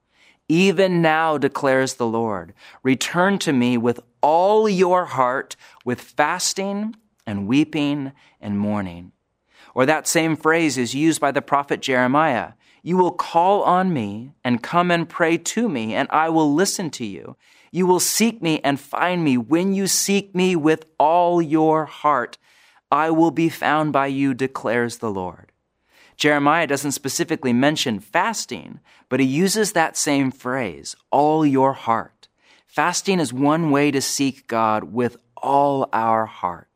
Even 0.48 1.02
now 1.02 1.38
declares 1.38 1.96
the 1.96 2.08
Lord, 2.08 2.54
return 2.84 3.38
to 3.40 3.52
me 3.52 3.78
with 3.78 4.00
all 4.22 4.70
your 4.70 5.04
heart, 5.08 5.58
with 5.84 6.00
fasting 6.00 6.96
and 7.26 7.48
weeping 7.48 8.14
and 8.40 8.58
mourning. 8.58 9.12
Or 9.76 9.86
that 9.86 10.08
same 10.08 10.38
phrase 10.38 10.78
is 10.78 10.96
used 10.96 11.20
by 11.20 11.32
the 11.32 11.42
prophet 11.42 11.82
Jeremiah. 11.82 12.54
You 12.82 12.96
will 12.96 13.12
call 13.12 13.62
on 13.64 13.92
me 13.92 14.32
and 14.42 14.64
come 14.64 14.90
and 14.90 15.08
pray 15.08 15.38
to 15.38 15.68
me, 15.68 15.94
and 15.94 16.08
I 16.12 16.30
will 16.30 16.54
listen 16.54 16.90
to 16.92 17.06
you. 17.06 17.36
You 17.74 17.88
will 17.88 18.00
seek 18.00 18.42
me 18.42 18.62
and 18.64 18.80
find 18.80 19.26
me 19.26 19.38
when 19.38 19.74
you 19.74 19.88
seek 19.88 20.34
me 20.34 20.56
with 20.56 20.86
all 20.98 21.42
your 21.42 21.84
heart. 21.84 22.38
I 22.92 23.10
will 23.12 23.32
be 23.32 23.50
found 23.50 23.92
by 23.94 24.08
you, 24.08 24.34
declares 24.34 24.98
the 24.98 25.12
Lord. 25.12 25.52
Jeremiah 26.16 26.68
doesn't 26.68 26.94
specifically 26.94 27.54
mention 27.54 28.00
fasting, 28.00 28.80
but 29.08 29.20
he 29.20 29.26
uses 29.26 29.72
that 29.72 29.96
same 29.96 30.32
phrase, 30.32 30.96
all 31.12 31.46
your 31.46 31.74
heart. 31.74 32.28
Fasting 32.66 33.20
is 33.20 33.32
one 33.32 33.72
way 33.72 33.92
to 33.92 34.02
seek 34.02 34.48
God 34.48 34.86
with 34.86 35.18
all 35.36 35.90
our 35.94 36.26
heart. 36.26 36.68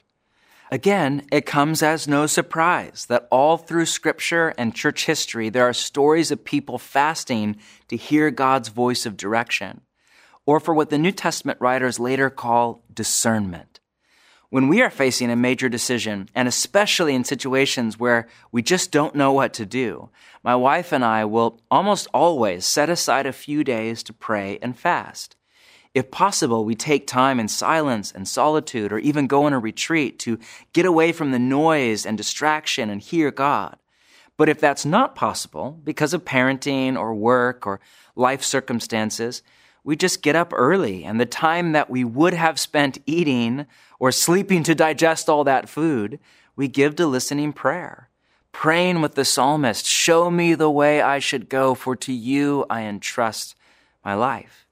Again, 0.72 1.28
it 1.34 1.46
comes 1.46 1.84
as 1.84 2.08
no 2.08 2.28
surprise 2.28 3.06
that 3.08 3.28
all 3.30 3.58
through 3.58 3.88
scripture 3.88 4.54
and 4.58 4.74
church 4.74 5.06
history, 5.06 5.50
there 5.50 5.68
are 5.68 5.74
stories 5.74 6.32
of 6.32 6.46
people 6.46 6.78
fasting 6.78 7.58
to 7.90 7.98
hear 7.98 8.32
God's 8.32 8.70
voice 8.70 9.06
of 9.06 9.18
direction, 9.18 9.82
or 10.46 10.62
for 10.62 10.74
what 10.74 10.90
the 10.90 10.98
New 10.98 11.12
Testament 11.12 11.60
writers 11.60 12.00
later 12.00 12.30
call 12.30 12.86
discernment. 12.94 13.81
When 14.52 14.68
we 14.68 14.82
are 14.82 14.90
facing 14.90 15.32
a 15.32 15.38
major 15.38 15.70
decision, 15.70 16.28
and 16.36 16.46
especially 16.46 17.16
in 17.16 17.24
situations 17.24 17.98
where 17.98 18.28
we 18.52 18.62
just 18.62 18.92
don't 18.92 19.16
know 19.16 19.32
what 19.32 19.54
to 19.54 19.66
do, 19.66 20.10
my 20.44 20.58
wife 20.58 20.92
and 20.92 21.06
I 21.06 21.24
will 21.24 21.62
almost 21.72 22.10
always 22.14 22.66
set 22.66 22.90
aside 22.90 23.26
a 23.26 23.32
few 23.32 23.64
days 23.64 24.04
to 24.04 24.12
pray 24.12 24.60
and 24.62 24.78
fast. 24.78 25.38
If 25.94 26.12
possible, 26.12 26.66
we 26.66 26.76
take 26.76 27.08
time 27.08 27.40
in 27.40 27.48
silence 27.48 28.12
and 28.12 28.28
solitude 28.28 28.92
or 28.92 29.00
even 29.00 29.26
go 29.26 29.46
on 29.46 29.54
a 29.54 29.60
retreat 29.60 30.20
to 30.20 30.38
get 30.74 30.86
away 30.86 31.14
from 31.14 31.32
the 31.32 31.40
noise 31.40 32.06
and 32.06 32.18
distraction 32.18 32.90
and 32.90 33.00
hear 33.00 33.32
God. 33.32 33.78
But 34.36 34.50
if 34.50 34.60
that's 34.60 34.86
not 34.86 35.16
possible 35.16 35.80
because 35.82 36.14
of 36.14 36.26
parenting 36.26 36.98
or 36.98 37.16
work 37.16 37.66
or 37.66 37.80
life 38.18 38.44
circumstances, 38.44 39.44
we 39.84 39.96
just 39.96 40.22
get 40.22 40.36
up 40.36 40.52
early 40.54 41.04
and 41.06 41.20
the 41.20 41.26
time 41.26 41.72
that 41.72 41.90
we 41.90 42.04
would 42.04 42.34
have 42.34 42.60
spent 42.60 43.00
eating 43.06 43.66
or 44.02 44.12
sleeping 44.12 44.64
to 44.64 44.74
digest 44.74 45.30
all 45.30 45.44
that 45.44 45.70
food, 45.70 46.20
we 46.56 46.68
give 46.68 46.96
to 46.96 47.06
listening 47.06 47.54
prayer. 47.54 48.10
Praying 48.52 49.00
with 49.00 49.14
the 49.14 49.24
psalmist, 49.24 49.86
show 49.86 50.32
me 50.32 50.56
the 50.56 50.72
way 50.72 51.04
I 51.04 51.20
should 51.20 51.48
go, 51.48 51.76
for 51.76 51.96
to 51.98 52.12
you 52.12 52.66
I 52.68 52.82
entrust 52.82 53.54
my 54.04 54.16
life. 54.16 54.66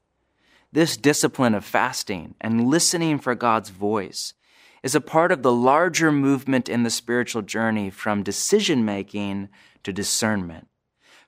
This 0.72 0.96
discipline 0.96 1.54
of 1.54 1.64
fasting 1.64 2.34
and 2.40 2.66
listening 2.66 3.20
for 3.20 3.36
God's 3.36 3.70
voice 3.70 4.34
is 4.82 4.96
a 4.96 5.00
part 5.00 5.30
of 5.30 5.44
the 5.44 5.52
larger 5.52 6.10
movement 6.10 6.68
in 6.68 6.82
the 6.82 6.90
spiritual 6.90 7.42
journey 7.42 7.88
from 7.88 8.24
decision 8.24 8.84
making 8.84 9.48
to 9.84 9.92
discernment. 9.92 10.66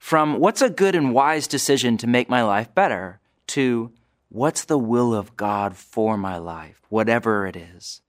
From 0.01 0.41
what's 0.41 0.61
a 0.61 0.71
good 0.71 0.97
and 0.97 1.15
wise 1.15 1.47
decision 1.47 1.97
to 1.99 2.09
make 2.09 2.29
my 2.29 2.43
life 2.43 2.75
better 2.75 3.21
to 3.49 3.93
what's 4.33 4.65
the 4.65 4.79
will 4.79 5.15
of 5.15 5.37
God 5.37 5.77
for 5.77 6.17
my 6.17 6.39
life, 6.39 6.81
whatever 6.89 7.47
it 7.47 7.55
is, 7.55 8.01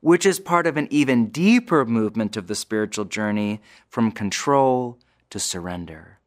which 0.00 0.26
is 0.26 0.40
part 0.40 0.66
of 0.66 0.76
an 0.76 0.88
even 0.90 1.28
deeper 1.28 1.84
movement 1.84 2.36
of 2.36 2.48
the 2.48 2.56
spiritual 2.56 3.04
journey 3.04 3.60
from 3.88 4.10
control 4.10 4.98
to 5.30 5.38
surrender. 5.38 6.18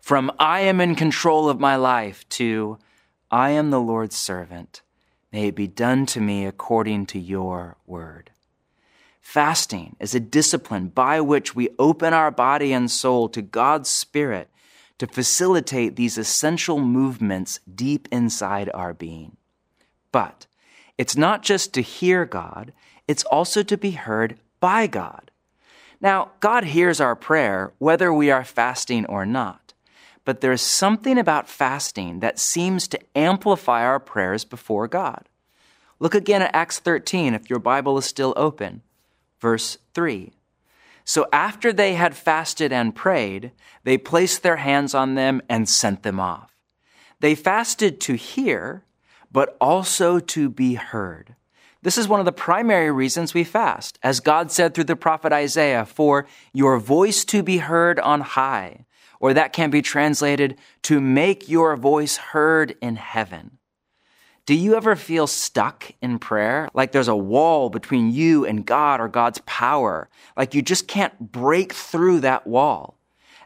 From 0.00 0.30
I 0.38 0.60
am 0.60 0.80
in 0.80 0.94
control 0.94 1.48
of 1.48 1.58
my 1.58 1.74
life 1.74 2.28
to 2.30 2.78
I 3.28 3.50
am 3.50 3.70
the 3.70 3.80
Lord's 3.80 4.16
servant. 4.16 4.82
May 5.32 5.48
it 5.48 5.56
be 5.56 5.66
done 5.66 6.06
to 6.06 6.20
me 6.20 6.46
according 6.46 7.06
to 7.06 7.18
your 7.18 7.76
word. 7.86 8.30
Fasting 9.20 9.96
is 9.98 10.14
a 10.14 10.20
discipline 10.20 10.88
by 10.90 11.20
which 11.20 11.56
we 11.56 11.70
open 11.80 12.14
our 12.14 12.30
body 12.30 12.72
and 12.72 12.88
soul 12.88 13.28
to 13.30 13.42
God's 13.42 13.88
Spirit 13.88 14.48
to 14.98 15.06
facilitate 15.06 15.96
these 15.96 16.18
essential 16.18 16.78
movements 16.78 17.60
deep 17.72 18.08
inside 18.10 18.70
our 18.72 18.94
being. 18.94 19.36
But 20.12 20.46
it's 20.96 21.16
not 21.16 21.42
just 21.42 21.74
to 21.74 21.82
hear 21.82 22.24
God, 22.24 22.72
it's 23.06 23.24
also 23.24 23.62
to 23.62 23.76
be 23.76 23.92
heard 23.92 24.38
by 24.60 24.86
God. 24.86 25.30
Now, 26.00 26.32
God 26.40 26.64
hears 26.64 27.00
our 27.00 27.16
prayer 27.16 27.72
whether 27.78 28.12
we 28.12 28.30
are 28.30 28.44
fasting 28.44 29.06
or 29.06 29.24
not, 29.24 29.74
but 30.24 30.40
there's 30.40 30.62
something 30.62 31.18
about 31.18 31.48
fasting 31.48 32.20
that 32.20 32.38
seems 32.38 32.88
to 32.88 33.00
amplify 33.14 33.82
our 33.82 34.00
prayers 34.00 34.44
before 34.44 34.88
God. 34.88 35.28
Look 35.98 36.14
again 36.14 36.42
at 36.42 36.54
Acts 36.54 36.78
13 36.78 37.34
if 37.34 37.48
your 37.48 37.58
Bible 37.58 37.96
is 37.96 38.04
still 38.04 38.34
open. 38.36 38.82
Verse 39.40 39.78
3. 39.94 40.32
So 41.08 41.26
after 41.32 41.72
they 41.72 41.94
had 41.94 42.16
fasted 42.16 42.72
and 42.72 42.94
prayed, 42.94 43.52
they 43.84 43.96
placed 43.96 44.42
their 44.42 44.56
hands 44.56 44.92
on 44.92 45.14
them 45.14 45.40
and 45.48 45.68
sent 45.68 46.02
them 46.02 46.18
off. 46.18 46.52
They 47.20 47.36
fasted 47.36 48.00
to 48.02 48.14
hear, 48.14 48.82
but 49.30 49.56
also 49.60 50.18
to 50.18 50.50
be 50.50 50.74
heard. 50.74 51.36
This 51.80 51.96
is 51.96 52.08
one 52.08 52.18
of 52.18 52.26
the 52.26 52.32
primary 52.32 52.90
reasons 52.90 53.34
we 53.34 53.44
fast. 53.44 54.00
As 54.02 54.18
God 54.18 54.50
said 54.50 54.74
through 54.74 54.84
the 54.84 54.96
prophet 54.96 55.32
Isaiah, 55.32 55.86
for 55.86 56.26
your 56.52 56.80
voice 56.80 57.24
to 57.26 57.44
be 57.44 57.58
heard 57.58 58.00
on 58.00 58.20
high, 58.22 58.84
or 59.20 59.32
that 59.32 59.52
can 59.52 59.70
be 59.70 59.82
translated 59.82 60.58
to 60.82 61.00
make 61.00 61.48
your 61.48 61.76
voice 61.76 62.16
heard 62.16 62.74
in 62.82 62.96
heaven. 62.96 63.58
Do 64.46 64.54
you 64.54 64.76
ever 64.76 64.94
feel 64.94 65.26
stuck 65.26 65.90
in 66.00 66.20
prayer? 66.20 66.68
Like 66.72 66.92
there's 66.92 67.08
a 67.08 67.16
wall 67.16 67.68
between 67.68 68.12
you 68.12 68.46
and 68.46 68.64
God 68.64 69.00
or 69.00 69.08
God's 69.08 69.40
power? 69.44 70.08
Like 70.36 70.54
you 70.54 70.62
just 70.62 70.86
can't 70.86 71.32
break 71.32 71.72
through 71.72 72.20
that 72.20 72.46
wall? 72.46 72.96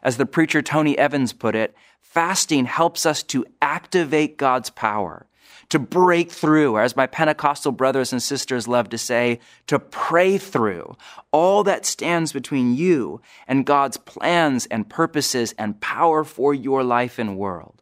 As 0.03 0.17
the 0.17 0.27
preacher 0.27 0.61
Tony 0.61 0.95
Evans 0.95 1.33
put 1.33 1.55
it, 1.55 1.75
fasting 2.01 2.65
helps 2.65 3.07
us 3.07 3.23
to 3.23 3.47
activate 3.63 4.37
God's 4.37 4.69
power, 4.69 5.25
to 5.69 5.79
break 5.79 6.31
through, 6.31 6.75
or 6.75 6.81
as 6.81 6.95
my 6.95 7.07
Pentecostal 7.07 7.71
brothers 7.71 8.13
and 8.13 8.21
sisters 8.21 8.67
love 8.67 8.89
to 8.89 8.97
say, 8.99 9.39
to 9.65 9.79
pray 9.79 10.37
through 10.37 10.95
all 11.31 11.63
that 11.63 11.83
stands 11.83 12.31
between 12.31 12.75
you 12.75 13.21
and 13.47 13.65
God's 13.65 13.97
plans 13.97 14.67
and 14.67 14.87
purposes 14.87 15.55
and 15.57 15.81
power 15.81 16.23
for 16.23 16.53
your 16.53 16.83
life 16.83 17.17
and 17.17 17.37
world. 17.37 17.81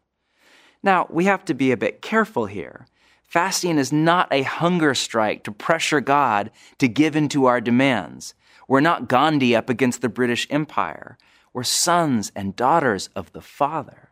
Now, 0.82 1.06
we 1.10 1.26
have 1.26 1.44
to 1.44 1.54
be 1.54 1.70
a 1.70 1.76
bit 1.76 2.00
careful 2.00 2.46
here 2.46 2.86
Fasting 3.30 3.78
is 3.78 3.92
not 3.92 4.26
a 4.32 4.42
hunger 4.42 4.92
strike 4.92 5.44
to 5.44 5.52
pressure 5.52 6.00
God 6.00 6.50
to 6.78 6.88
give 6.88 7.14
in 7.14 7.28
to 7.28 7.46
our 7.46 7.60
demands. 7.60 8.34
We're 8.66 8.80
not 8.80 9.06
Gandhi 9.06 9.54
up 9.54 9.70
against 9.70 10.02
the 10.02 10.08
British 10.08 10.48
Empire. 10.50 11.16
We're 11.52 11.62
sons 11.62 12.32
and 12.34 12.56
daughters 12.56 13.08
of 13.14 13.30
the 13.30 13.40
Father. 13.40 14.08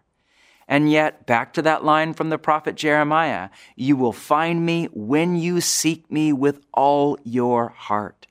And 0.69 0.89
yet, 0.89 1.27
back 1.27 1.53
to 1.55 1.63
that 1.63 1.83
line 1.83 2.15
from 2.15 2.29
the 2.29 2.39
prophet 2.39 2.77
Jeremiah, 2.77 3.49
you 3.75 3.97
will 3.97 4.13
find 4.13 4.65
me 4.65 4.85
when 4.93 5.35
you 5.35 5.61
seek 5.61 6.09
me 6.13 6.33
with 6.33 6.61
all 6.73 7.19
your 7.25 7.71
heart. 7.71 8.29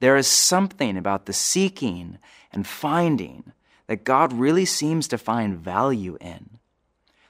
There 0.00 0.16
is 0.16 0.26
something 0.26 0.96
about 0.96 1.26
the 1.26 1.32
seeking 1.32 2.18
and 2.52 2.66
finding 2.66 3.52
that 3.86 4.02
God 4.02 4.32
really 4.32 4.64
seems 4.64 5.06
to 5.06 5.18
find 5.18 5.56
value 5.56 6.18
in. 6.20 6.58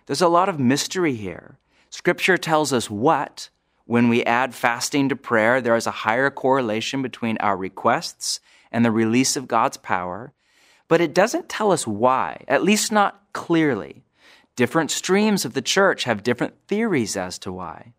There's 0.06 0.22
a 0.22 0.28
lot 0.28 0.48
of 0.48 0.58
mystery 0.58 1.14
here. 1.14 1.58
Scripture 1.90 2.36
tells 2.36 2.72
us 2.72 2.90
what, 2.90 3.48
when 3.84 4.08
we 4.08 4.24
add 4.24 4.54
fasting 4.54 5.08
to 5.08 5.16
prayer, 5.16 5.60
there 5.60 5.76
is 5.76 5.86
a 5.86 6.02
higher 6.02 6.30
correlation 6.30 7.02
between 7.02 7.36
our 7.38 7.56
requests 7.56 8.40
and 8.72 8.84
the 8.84 8.90
release 8.90 9.36
of 9.36 9.48
God's 9.48 9.76
power, 9.76 10.32
but 10.88 11.00
it 11.00 11.14
doesn't 11.14 11.48
tell 11.48 11.72
us 11.72 11.86
why, 11.86 12.44
at 12.48 12.62
least 12.62 12.90
not 12.90 13.22
clearly. 13.32 14.02
Different 14.56 14.90
streams 14.90 15.44
of 15.44 15.52
the 15.54 15.62
church 15.62 16.04
have 16.04 16.22
different 16.22 16.54
theories 16.66 17.16
as 17.16 17.38
to 17.40 17.52
why. 17.52 17.92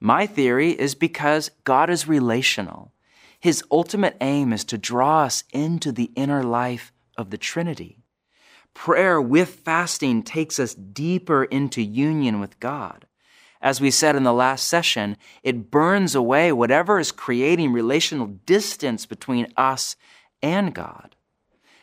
My 0.00 0.26
theory 0.26 0.70
is 0.70 0.94
because 0.94 1.50
God 1.64 1.90
is 1.90 2.08
relational. 2.08 2.92
His 3.40 3.62
ultimate 3.70 4.16
aim 4.20 4.52
is 4.52 4.64
to 4.64 4.78
draw 4.78 5.22
us 5.22 5.44
into 5.52 5.92
the 5.92 6.10
inner 6.16 6.42
life 6.42 6.92
of 7.16 7.30
the 7.30 7.38
Trinity. 7.38 8.04
Prayer 8.74 9.20
with 9.20 9.48
fasting 9.48 10.22
takes 10.22 10.58
us 10.58 10.74
deeper 10.74 11.44
into 11.44 11.82
union 11.82 12.38
with 12.38 12.58
God. 12.60 13.06
As 13.60 13.80
we 13.80 13.90
said 13.90 14.14
in 14.14 14.22
the 14.22 14.32
last 14.32 14.68
session, 14.68 15.16
it 15.42 15.70
burns 15.70 16.14
away 16.14 16.52
whatever 16.52 16.98
is 16.98 17.10
creating 17.10 17.72
relational 17.72 18.26
distance 18.46 19.04
between 19.04 19.52
us 19.56 19.96
and 20.42 20.74
God. 20.74 21.16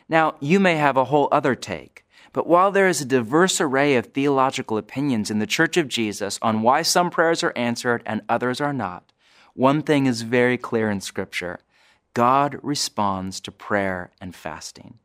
Now, 0.08 0.36
you 0.40 0.58
may 0.58 0.76
have 0.76 0.96
a 0.96 1.04
whole 1.04 1.28
other 1.30 1.54
take, 1.54 2.04
but 2.32 2.46
while 2.46 2.70
there 2.70 2.88
is 2.88 3.00
a 3.00 3.06
diverse 3.06 3.60
array 3.60 3.96
of 3.96 4.06
theological 4.06 4.78
opinions 4.78 5.30
in 5.30 5.38
the 5.38 5.46
Church 5.46 5.76
of 5.76 5.88
Jesus 5.88 6.38
on 6.42 6.62
why 6.62 6.82
some 6.82 7.10
prayers 7.10 7.42
are 7.42 7.52
answered 7.56 8.02
and 8.06 8.22
others 8.28 8.60
are 8.60 8.72
not, 8.72 9.12
one 9.54 9.82
thing 9.82 10.06
is 10.06 10.22
very 10.22 10.58
clear 10.58 10.90
in 10.90 11.00
Scripture 11.00 11.60
God 12.14 12.58
responds 12.62 13.40
to 13.40 13.52
prayer 13.52 14.10
and 14.20 14.34
fasting. 14.34 14.98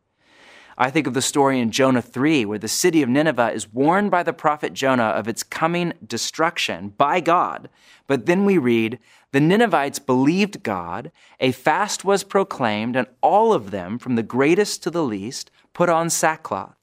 I 0.77 0.89
think 0.89 1.07
of 1.07 1.13
the 1.13 1.21
story 1.21 1.59
in 1.59 1.71
Jonah 1.71 2.01
3, 2.01 2.45
where 2.45 2.59
the 2.59 2.67
city 2.67 3.01
of 3.01 3.09
Nineveh 3.09 3.51
is 3.51 3.71
warned 3.71 4.11
by 4.11 4.23
the 4.23 4.33
prophet 4.33 4.73
Jonah 4.73 5.03
of 5.03 5.27
its 5.27 5.43
coming 5.43 5.93
destruction 6.05 6.93
by 6.97 7.19
God. 7.19 7.69
But 8.07 8.25
then 8.25 8.45
we 8.45 8.57
read, 8.57 8.99
the 9.31 9.39
Ninevites 9.39 9.99
believed 9.99 10.63
God, 10.63 11.11
a 11.39 11.51
fast 11.51 12.03
was 12.03 12.23
proclaimed, 12.23 12.95
and 12.95 13.07
all 13.21 13.53
of 13.53 13.71
them, 13.71 13.97
from 13.97 14.15
the 14.15 14.23
greatest 14.23 14.83
to 14.83 14.91
the 14.91 15.03
least, 15.03 15.51
put 15.73 15.87
on 15.89 16.09
sackcloth. 16.09 16.75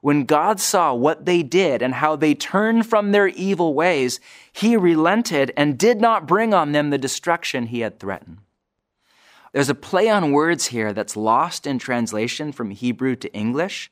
When 0.00 0.24
God 0.24 0.60
saw 0.60 0.94
what 0.94 1.24
they 1.24 1.42
did 1.42 1.82
and 1.82 1.94
how 1.94 2.14
they 2.14 2.34
turned 2.34 2.86
from 2.86 3.10
their 3.10 3.28
evil 3.28 3.74
ways, 3.74 4.20
he 4.52 4.76
relented 4.76 5.52
and 5.56 5.78
did 5.78 6.00
not 6.00 6.28
bring 6.28 6.54
on 6.54 6.72
them 6.72 6.90
the 6.90 6.98
destruction 6.98 7.66
he 7.66 7.80
had 7.80 7.98
threatened. 7.98 8.38
There's 9.52 9.68
a 9.68 9.74
play 9.74 10.08
on 10.08 10.32
words 10.32 10.66
here 10.66 10.92
that's 10.92 11.16
lost 11.16 11.66
in 11.66 11.78
translation 11.78 12.52
from 12.52 12.70
Hebrew 12.70 13.16
to 13.16 13.32
English. 13.32 13.90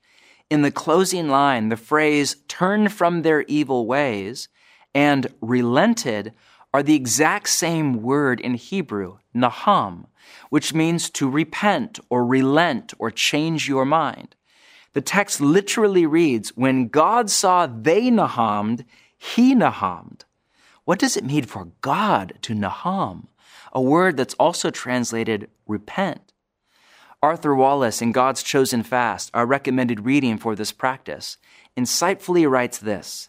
In 0.51 0.63
the 0.63 0.71
closing 0.71 1.29
line, 1.29 1.71
the 1.71 1.77
phrase 1.77 2.37
turned 2.47 2.93
from 2.93 3.23
their 3.23 3.43
evil 3.43 3.87
ways 3.87 4.49
and 4.95 5.27
relented 5.41 6.33
are 6.73 6.83
the 6.83 6.95
exact 6.95 7.49
same 7.49 8.03
word 8.03 8.41
in 8.41 8.55
Hebrew, 8.55 9.19
naham, 9.35 10.07
which 10.51 10.75
means 10.75 11.09
to 11.11 11.29
repent 11.29 11.99
or 12.11 12.25
relent 12.25 12.93
or 12.99 13.11
change 13.11 13.69
your 13.69 13.85
mind. 13.85 14.37
The 14.93 15.01
text 15.01 15.41
literally 15.41 16.07
reads, 16.07 16.57
when 16.57 16.89
God 16.89 17.31
saw 17.31 17.67
they 17.67 18.11
nahamed, 18.11 18.85
he 19.17 19.55
nahamed. 19.55 20.25
What 20.85 20.99
does 20.99 21.17
it 21.17 21.25
mean 21.25 21.45
for 21.45 21.69
God 21.81 22.35
to 22.43 22.55
naham? 22.55 23.29
A 23.77 23.81
word 23.83 24.17
that's 24.17 24.33
also 24.41 24.71
translated 24.71 25.51
repent. 25.67 26.33
Arthur 27.23 27.55
Wallis 27.55 28.01
in 28.01 28.11
God's 28.11 28.43
Chosen 28.43 28.83
Fast, 28.83 29.31
our 29.35 29.45
recommended 29.45 30.07
reading 30.07 30.39
for 30.39 30.55
this 30.55 30.73
practice, 30.73 31.37
insightfully 31.77 32.49
writes 32.49 32.79
this 32.79 33.29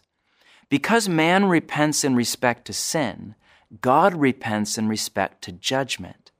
Because 0.70 1.06
man 1.06 1.50
repents 1.50 2.02
in 2.02 2.16
respect 2.16 2.64
to 2.64 2.72
sin, 2.72 3.34
God 3.82 4.14
repents 4.14 4.78
in 4.78 4.88
respect 4.88 5.42
to 5.42 5.52
judgment. 5.52 6.30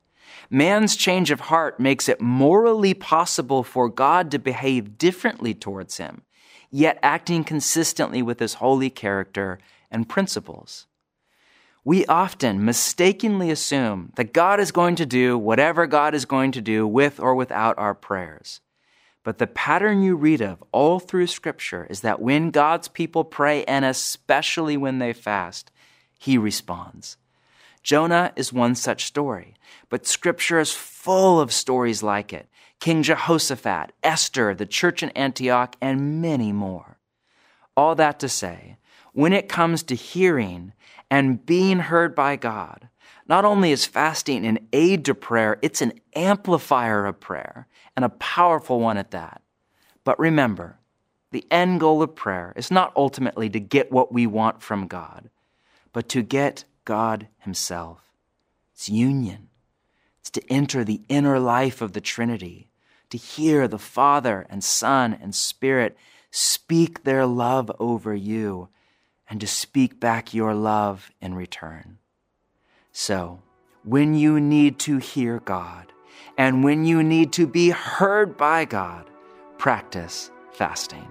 Man's 0.48 0.96
change 0.96 1.30
of 1.30 1.40
heart 1.40 1.78
makes 1.78 2.08
it 2.08 2.18
morally 2.18 2.94
possible 2.94 3.62
for 3.62 3.90
God 3.90 4.30
to 4.30 4.38
behave 4.38 4.96
differently 4.96 5.52
towards 5.52 5.98
him, 5.98 6.22
yet 6.70 6.98
acting 7.02 7.44
consistently 7.44 8.22
with 8.22 8.40
his 8.40 8.54
holy 8.54 8.88
character 8.88 9.58
and 9.90 10.08
principles 10.08 10.86
we 11.88 12.04
often 12.04 12.62
mistakenly 12.66 13.50
assume 13.50 14.12
that 14.16 14.35
God 14.35 14.61
is 14.61 14.73
going 14.73 14.95
to 14.97 15.07
do 15.07 15.38
whatever 15.38 15.87
God 15.87 16.14
is 16.14 16.26
going 16.26 16.52
to 16.52 16.61
do 16.61 16.87
with 16.87 17.18
or 17.18 17.35
without 17.35 17.78
our 17.78 17.95
prayers. 17.95 18.61
But 19.25 19.38
the 19.38 19.47
pattern 19.47 20.02
you 20.02 20.14
read 20.14 20.42
of 20.42 20.62
all 20.71 21.00
through 21.00 21.28
Scripture 21.28 21.87
is 21.88 22.02
that 22.02 22.21
when 22.21 22.50
God's 22.50 22.88
people 22.88 23.25
pray, 23.25 23.64
and 23.64 23.86
especially 23.86 24.76
when 24.76 24.99
they 24.99 25.15
fast, 25.15 25.71
He 26.19 26.36
responds. 26.36 27.17
Jonah 27.82 28.34
is 28.36 28.52
one 28.52 28.75
such 28.75 29.06
story, 29.06 29.54
but 29.89 30.06
Scripture 30.06 30.60
is 30.60 30.75
full 30.75 31.41
of 31.41 31.54
stories 31.54 32.02
like 32.02 32.34
it 32.34 32.50
King 32.80 33.02
Jehoshaphat, 33.02 33.93
Esther, 34.02 34.54
the 34.54 34.67
church 34.67 35.02
in 35.02 35.08
Antioch, 35.17 35.75
and 35.80 36.21
many 36.21 36.52
more. 36.52 36.99
All 37.78 37.95
that 37.95 38.21
to 38.21 38.28
say, 38.28 38.76
when 39.15 39.32
it 39.32 39.49
comes 39.49 39.82
to 39.84 39.95
hearing 39.95 40.75
and 41.10 41.44
being 41.44 41.78
heard 41.78 42.14
by 42.14 42.36
God. 42.36 42.88
Not 43.26 43.44
only 43.44 43.73
is 43.73 43.86
fasting 43.86 44.47
an 44.47 44.68
aid 44.73 45.04
to 45.04 45.14
prayer, 45.14 45.58
it's 45.62 45.82
an 45.82 45.92
amplifier 46.14 47.06
of 47.06 47.21
prayer 47.21 47.66
and 47.94 48.04
a 48.04 48.10
powerful 48.10 48.80
one 48.80 48.97
at 48.97 49.10
that. 49.10 49.42
But 50.04 50.18
remember, 50.18 50.78
the 51.30 51.47
end 51.50 51.80
goal 51.80 52.02
of 52.02 52.14
prayer 52.14 52.54
is 52.56 52.71
not 52.71 52.92
ultimately 52.97 53.50
to 53.50 53.60
get 53.60 53.92
what 53.92 54.12
we 54.12 54.26
want 54.26 54.62
from 54.62 54.86
God, 54.86 55.28
but 55.92 56.08
to 56.10 56.23
get 56.23 56.64
God 56.84 57.28
Himself. 57.38 58.00
It's 58.73 58.88
union. 58.88 59.49
It's 60.21 60.30
to 60.30 60.52
enter 60.52 60.84
the 60.84 61.02
inner 61.08 61.38
life 61.38 61.82
of 61.82 61.92
the 61.92 62.00
Trinity, 62.00 62.71
to 63.10 63.18
hear 63.18 63.68
the 63.68 63.78
Father 63.78 64.47
and 64.49 64.64
Son 64.64 65.18
and 65.21 65.34
Spirit 65.34 65.97
speak 66.30 67.04
their 67.04 67.26
love 67.26 67.71
over 67.78 68.14
you 68.14 68.68
and 69.28 69.41
to 69.41 69.47
speak 69.47 70.00
back 70.00 70.32
your 70.32 70.54
love 70.54 71.10
in 71.21 71.34
return. 71.34 71.99
So, 72.93 73.43
when 73.84 74.14
you 74.14 74.41
need 74.41 74.78
to 74.80 74.99
hear 74.99 75.41
God 75.41 75.93
and 76.36 76.64
when 76.64 76.84
you 76.84 77.02
need 77.02 77.32
to 77.34 77.47
be 77.47 77.71
heard 77.71 78.36
by 78.36 78.64
God, 78.64 79.08
practice 79.58 80.30
fasting. 80.52 81.08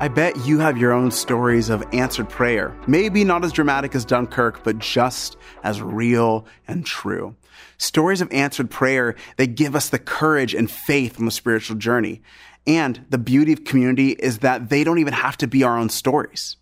I 0.00 0.08
bet 0.08 0.44
you 0.44 0.58
have 0.58 0.76
your 0.76 0.92
own 0.92 1.12
stories 1.12 1.70
of 1.70 1.84
answered 1.92 2.28
prayer. 2.28 2.76
Maybe 2.88 3.22
not 3.22 3.44
as 3.44 3.52
dramatic 3.52 3.94
as 3.94 4.04
Dunkirk, 4.04 4.64
but 4.64 4.78
just 4.80 5.36
as 5.62 5.80
real 5.80 6.46
and 6.66 6.84
true. 6.84 7.36
Stories 7.78 8.20
of 8.20 8.30
answered 8.32 8.70
prayer, 8.70 9.14
they 9.36 9.46
give 9.46 9.76
us 9.76 9.90
the 9.90 10.00
courage 10.00 10.52
and 10.52 10.68
faith 10.68 11.20
on 11.20 11.26
the 11.26 11.30
spiritual 11.30 11.76
journey. 11.76 12.22
And 12.66 13.04
the 13.10 13.18
beauty 13.18 13.52
of 13.52 13.64
community 13.64 14.10
is 14.10 14.38
that 14.38 14.68
they 14.68 14.82
don't 14.82 14.98
even 14.98 15.12
have 15.12 15.36
to 15.38 15.46
be 15.46 15.62
our 15.62 15.78
own 15.78 15.88
stories. 15.90 16.56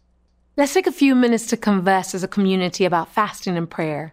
Let's 0.59 0.75
take 0.75 0.87
a 0.87 0.92
few 0.92 1.14
minutes 1.14 1.47
to 1.47 1.57
converse 1.57 2.14
as 2.14 2.23
a 2.23 2.29
community 2.29 2.85
about 2.85 3.14
fasting 3.14 3.57
and 3.57 3.68
prayer. 3.68 4.12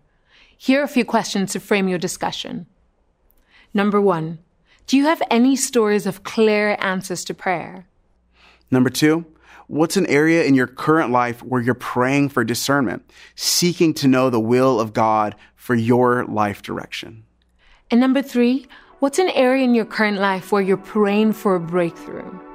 Here 0.58 0.80
are 0.80 0.86
a 0.86 0.88
few 0.88 1.04
questions 1.04 1.52
to 1.52 1.60
frame 1.60 1.90
your 1.90 2.00
discussion. 2.00 2.68
Number 3.74 4.00
one, 4.00 4.40
do 4.88 4.96
you 4.96 5.04
have 5.04 5.22
any 5.30 5.58
stories 5.58 6.08
of 6.08 6.24
clear 6.24 6.78
answers 6.80 7.26
to 7.26 7.34
prayer? 7.34 7.86
Number 8.72 8.90
two, 8.90 9.26
what's 9.68 9.98
an 9.98 10.06
area 10.08 10.44
in 10.44 10.56
your 10.56 10.68
current 10.68 11.12
life 11.12 11.44
where 11.44 11.62
you're 11.62 11.74
praying 11.74 12.30
for 12.30 12.44
discernment, 12.44 13.10
seeking 13.36 13.94
to 13.96 14.08
know 14.08 14.30
the 14.30 14.40
will 14.40 14.80
of 14.80 14.94
God 14.94 15.36
for 15.56 15.76
your 15.76 16.26
life 16.26 16.62
direction? 16.62 17.24
And 17.92 18.00
number 18.00 18.22
three, 18.22 18.68
what's 19.00 19.20
an 19.20 19.30
area 19.30 19.64
in 19.64 19.74
your 19.74 19.86
current 19.86 20.20
life 20.20 20.52
where 20.52 20.62
you're 20.62 20.78
praying 20.78 21.34
for 21.34 21.56
a 21.56 21.60
breakthrough? 21.60 22.49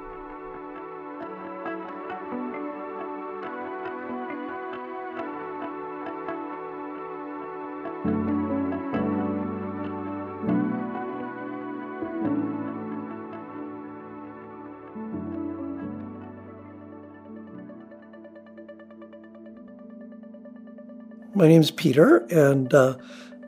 My 21.37 21.49
name 21.49 21.59
is 21.59 21.69
Peter, 21.69 22.19
and 22.29 22.73
uh, 22.73 22.95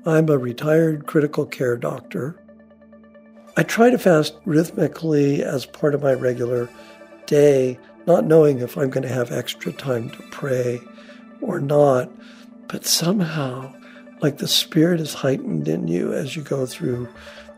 I'm 0.06 0.28
a 0.28 0.38
retired 0.38 1.08
critical 1.08 1.46
care 1.46 1.78
doctor. 1.78 2.38
I 3.56 3.64
try 3.64 3.90
to 3.90 3.98
fast 3.98 4.36
rhythmically 4.44 5.42
as 5.42 5.66
part 5.66 5.96
of 5.96 6.04
my 6.04 6.12
regular 6.12 6.68
day, 7.28 7.80
not 8.06 8.26
knowing 8.26 8.60
if 8.60 8.78
I'm 8.78 8.90
going 8.90 9.08
to 9.08 9.14
have 9.14 9.32
extra 9.32 9.72
time 9.72 10.10
to 10.10 10.22
pray 10.32 10.82
or 11.40 11.62
not. 11.62 12.12
But 12.68 12.86
somehow, 12.86 13.74
like 14.20 14.40
the 14.40 14.50
spirit 14.50 15.00
is 15.00 15.14
heightened 15.14 15.70
in 15.70 15.88
you 15.88 16.12
as 16.12 16.36
you 16.36 16.42
go 16.42 16.66
through 16.66 17.08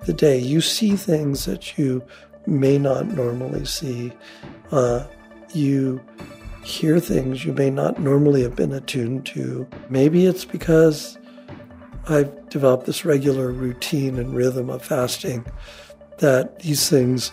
the 0.06 0.14
day. 0.14 0.38
You 0.38 0.62
see 0.62 0.96
things 0.96 1.46
that 1.46 1.76
you 1.76 2.04
may 2.46 2.78
not 2.78 3.08
normally 3.08 3.66
see. 3.66 4.14
Uh, 4.72 5.08
you 5.56 6.00
hear 6.70 7.00
things 7.00 7.44
you 7.44 7.54
may 7.54 7.70
not 7.70 8.00
normally 8.00 8.44
have 8.44 8.56
been 8.56 8.72
attuned 8.72 9.26
to. 9.26 9.68
Maybe 9.90 10.26
it's 10.26 10.46
because 10.46 11.18
I've 12.08 12.50
developed 12.50 12.86
this 12.86 13.04
regular 13.04 13.52
routine 13.52 14.18
and 14.18 14.36
rhythm 14.36 14.70
of 14.70 14.84
fasting 14.84 15.46
that 16.20 16.60
these 16.60 16.90
things 16.90 17.32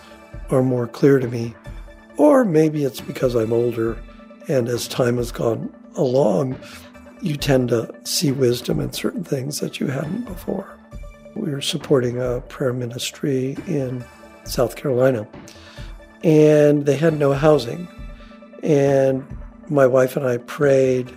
are 0.51 0.62
more 0.62 0.87
clear 0.87 1.18
to 1.18 1.29
me. 1.29 1.55
Or 2.16 2.44
maybe 2.44 2.85
it's 2.85 3.01
because 3.01 3.35
I'm 3.35 3.53
older 3.53 3.99
and 4.49 4.68
as 4.68 4.88
time 4.88 5.16
has 5.16 5.33
gone 5.33 5.75
along, 5.96 6.59
you 7.20 7.37
tend 7.37 7.68
to 7.70 7.92
see 8.05 8.33
wisdom 8.33 8.81
in 8.81 8.92
certain 8.92 9.25
things 9.25 9.61
that 9.61 9.81
you 9.81 9.88
hadn't 9.88 10.25
before. 10.25 10.79
We 11.35 11.51
were 11.51 11.61
supporting 11.61 12.20
a 12.20 12.40
prayer 12.42 12.72
ministry 12.72 13.57
in 13.66 14.05
South 14.44 14.77
Carolina, 14.77 15.27
and 16.22 16.87
they 16.87 16.96
had 16.96 17.18
no 17.18 17.33
housing. 17.33 17.88
And 18.62 19.27
my 19.69 19.87
wife 19.87 20.16
and 20.16 20.27
I 20.27 20.38
prayed 20.38 21.11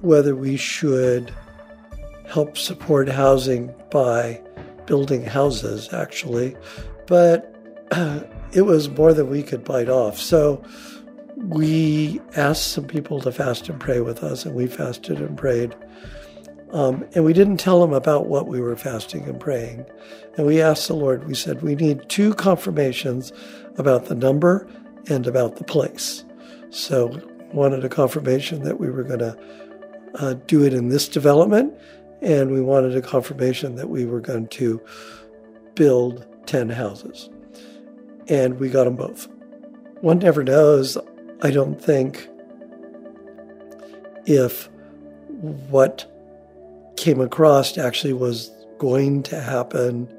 whether 0.00 0.36
we 0.36 0.56
should 0.56 1.32
help 2.26 2.58
support 2.58 3.08
housing 3.08 3.74
by 3.90 4.40
building 4.86 5.24
houses, 5.24 5.92
actually. 5.92 6.56
But 7.06 7.54
it 8.52 8.62
was 8.62 8.88
more 8.90 9.14
than 9.14 9.30
we 9.30 9.42
could 9.42 9.64
bite 9.64 9.88
off. 9.88 10.18
So 10.18 10.62
we 11.36 12.20
asked 12.36 12.68
some 12.68 12.86
people 12.86 13.20
to 13.20 13.32
fast 13.32 13.68
and 13.68 13.80
pray 13.80 14.00
with 14.00 14.22
us, 14.22 14.44
and 14.44 14.54
we 14.54 14.66
fasted 14.66 15.20
and 15.20 15.36
prayed. 15.36 15.74
Um, 16.72 17.04
and 17.14 17.24
we 17.24 17.32
didn't 17.32 17.58
tell 17.58 17.80
them 17.80 17.92
about 17.92 18.26
what 18.26 18.48
we 18.48 18.60
were 18.60 18.76
fasting 18.76 19.24
and 19.28 19.38
praying. 19.38 19.86
And 20.36 20.46
we 20.46 20.60
asked 20.60 20.88
the 20.88 20.94
Lord, 20.94 21.26
we 21.28 21.34
said, 21.34 21.62
we 21.62 21.76
need 21.76 22.08
two 22.08 22.34
confirmations 22.34 23.32
about 23.76 24.06
the 24.06 24.14
number 24.14 24.68
and 25.08 25.26
about 25.26 25.56
the 25.56 25.64
place. 25.64 26.24
So 26.70 27.20
wanted 27.52 27.84
a 27.84 27.88
confirmation 27.88 28.62
that 28.64 28.80
we 28.80 28.90
were 28.90 29.04
going 29.04 29.20
to 29.20 29.38
uh, 30.16 30.34
do 30.46 30.64
it 30.64 30.72
in 30.72 30.88
this 30.88 31.08
development, 31.08 31.74
and 32.20 32.52
we 32.52 32.60
wanted 32.60 32.96
a 32.96 33.02
confirmation 33.02 33.76
that 33.76 33.88
we 33.88 34.04
were 34.04 34.20
going 34.20 34.48
to 34.48 34.80
build 35.74 36.26
10 36.46 36.70
houses. 36.70 37.30
And 38.28 38.58
we 38.58 38.68
got 38.68 38.84
them 38.84 38.96
both. 38.96 39.28
One 40.00 40.18
never 40.18 40.42
knows, 40.42 40.96
I 41.42 41.50
don't 41.50 41.80
think, 41.80 42.28
if 44.26 44.68
what 45.68 46.10
came 46.96 47.20
across 47.20 47.76
actually 47.76 48.12
was 48.12 48.50
going 48.78 49.22
to 49.24 49.40
happen 49.40 50.12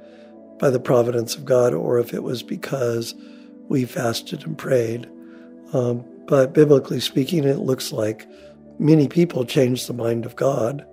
by 0.59 0.69
the 0.69 0.79
providence 0.79 1.35
of 1.35 1.45
God 1.45 1.73
or 1.73 1.99
if 1.99 2.13
it 2.13 2.23
was 2.23 2.43
because 2.43 3.15
we 3.69 3.85
fasted 3.85 4.45
and 4.45 4.57
prayed. 4.57 5.09
Um, 5.73 6.05
but 6.27 6.53
biblically 6.53 6.99
speaking, 6.99 7.43
it 7.43 7.59
looks 7.59 7.91
like 7.91 8.27
many 8.79 9.07
people 9.07 9.45
changed 9.45 9.87
the 9.87 9.93
mind 9.93 10.25
of 10.25 10.35
God. 10.35 10.85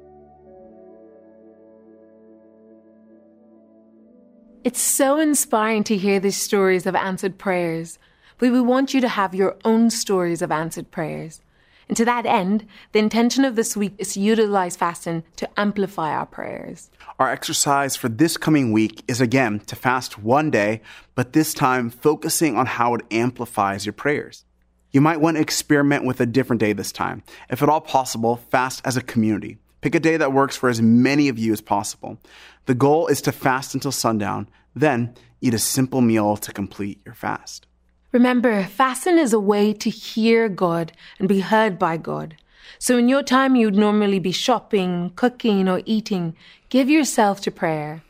It's 4.64 4.80
so 4.80 5.18
inspiring 5.18 5.82
to 5.84 5.96
hear 5.96 6.20
these 6.20 6.36
stories 6.36 6.86
of 6.86 6.94
answered 6.94 7.36
prayers, 7.36 7.98
but 8.38 8.52
we 8.52 8.60
want 8.60 8.94
you 8.94 9.00
to 9.00 9.08
have 9.08 9.34
your 9.34 9.56
own 9.64 9.90
stories 9.90 10.40
of 10.40 10.52
answered 10.52 10.90
prayers. 10.90 11.40
And 11.88 11.96
to 11.96 12.04
that 12.04 12.26
end, 12.26 12.66
the 12.92 12.98
intention 12.98 13.44
of 13.44 13.56
this 13.56 13.76
week 13.76 13.94
is 13.98 14.14
to 14.14 14.20
utilize 14.20 14.76
fasting 14.76 15.24
to 15.36 15.48
amplify 15.58 16.10
our 16.10 16.26
prayers. 16.26 16.90
Our 17.18 17.30
exercise 17.30 17.96
for 17.96 18.08
this 18.08 18.36
coming 18.36 18.72
week 18.72 19.02
is 19.08 19.20
again 19.20 19.60
to 19.60 19.76
fast 19.76 20.18
one 20.18 20.50
day, 20.50 20.80
but 21.14 21.32
this 21.32 21.54
time 21.54 21.90
focusing 21.90 22.56
on 22.56 22.66
how 22.66 22.94
it 22.94 23.02
amplifies 23.10 23.84
your 23.84 23.92
prayers. 23.92 24.44
You 24.92 25.00
might 25.00 25.20
want 25.20 25.36
to 25.36 25.40
experiment 25.40 26.04
with 26.04 26.20
a 26.20 26.26
different 26.26 26.60
day 26.60 26.72
this 26.72 26.92
time. 26.92 27.22
If 27.48 27.62
at 27.62 27.68
all 27.68 27.80
possible, 27.80 28.36
fast 28.36 28.82
as 28.84 28.96
a 28.96 29.02
community. 29.02 29.58
Pick 29.80 29.94
a 29.94 30.00
day 30.00 30.16
that 30.16 30.32
works 30.32 30.56
for 30.56 30.68
as 30.68 30.82
many 30.82 31.28
of 31.28 31.38
you 31.38 31.52
as 31.52 31.60
possible. 31.60 32.18
The 32.66 32.74
goal 32.74 33.08
is 33.08 33.22
to 33.22 33.32
fast 33.32 33.74
until 33.74 33.90
sundown, 33.90 34.48
then 34.74 35.14
eat 35.40 35.54
a 35.54 35.58
simple 35.58 36.00
meal 36.00 36.36
to 36.36 36.52
complete 36.52 37.00
your 37.04 37.14
fast. 37.14 37.66
Remember, 38.12 38.64
fasting 38.64 39.16
is 39.16 39.32
a 39.32 39.40
way 39.40 39.72
to 39.72 39.88
hear 39.88 40.50
God 40.50 40.92
and 41.18 41.26
be 41.26 41.40
heard 41.40 41.78
by 41.78 41.96
God. 41.96 42.36
So 42.78 42.98
in 42.98 43.08
your 43.08 43.22
time 43.22 43.56
you'd 43.56 43.74
normally 43.74 44.18
be 44.18 44.32
shopping, 44.32 45.12
cooking, 45.16 45.66
or 45.66 45.80
eating, 45.86 46.36
give 46.68 46.90
yourself 46.90 47.40
to 47.40 47.50
prayer. 47.50 48.02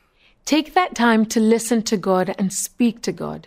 Take 0.45 0.75
that 0.75 0.97
time 0.97 1.25
to 1.27 1.41
listen 1.41 1.83
to 1.83 1.97
God 1.97 2.35
and 2.37 2.53
speak 2.53 3.01
to 3.03 3.13
God. 3.13 3.47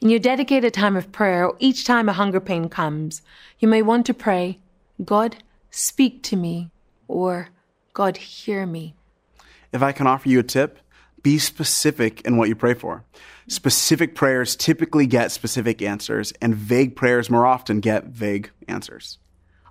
In 0.00 0.08
your 0.08 0.18
dedicated 0.18 0.72
time 0.72 0.96
of 0.96 1.12
prayer, 1.12 1.46
or 1.46 1.56
each 1.58 1.84
time 1.84 2.08
a 2.08 2.14
hunger 2.14 2.40
pain 2.40 2.70
comes, 2.70 3.20
you 3.58 3.68
may 3.68 3.82
want 3.82 4.06
to 4.06 4.14
pray, 4.14 4.58
God, 5.04 5.36
speak 5.70 6.22
to 6.24 6.36
me, 6.36 6.70
or 7.08 7.48
God, 7.92 8.16
hear 8.16 8.64
me. 8.64 8.94
If 9.70 9.82
I 9.82 9.92
can 9.92 10.06
offer 10.06 10.28
you 10.28 10.40
a 10.40 10.42
tip, 10.42 10.78
be 11.24 11.38
specific 11.40 12.20
in 12.20 12.36
what 12.36 12.48
you 12.48 12.54
pray 12.54 12.74
for. 12.74 13.02
Specific 13.48 14.14
prayers 14.14 14.54
typically 14.54 15.06
get 15.06 15.32
specific 15.32 15.82
answers, 15.82 16.32
and 16.40 16.54
vague 16.54 16.94
prayers 16.94 17.28
more 17.28 17.46
often 17.46 17.80
get 17.80 18.04
vague 18.04 18.50
answers. 18.68 19.18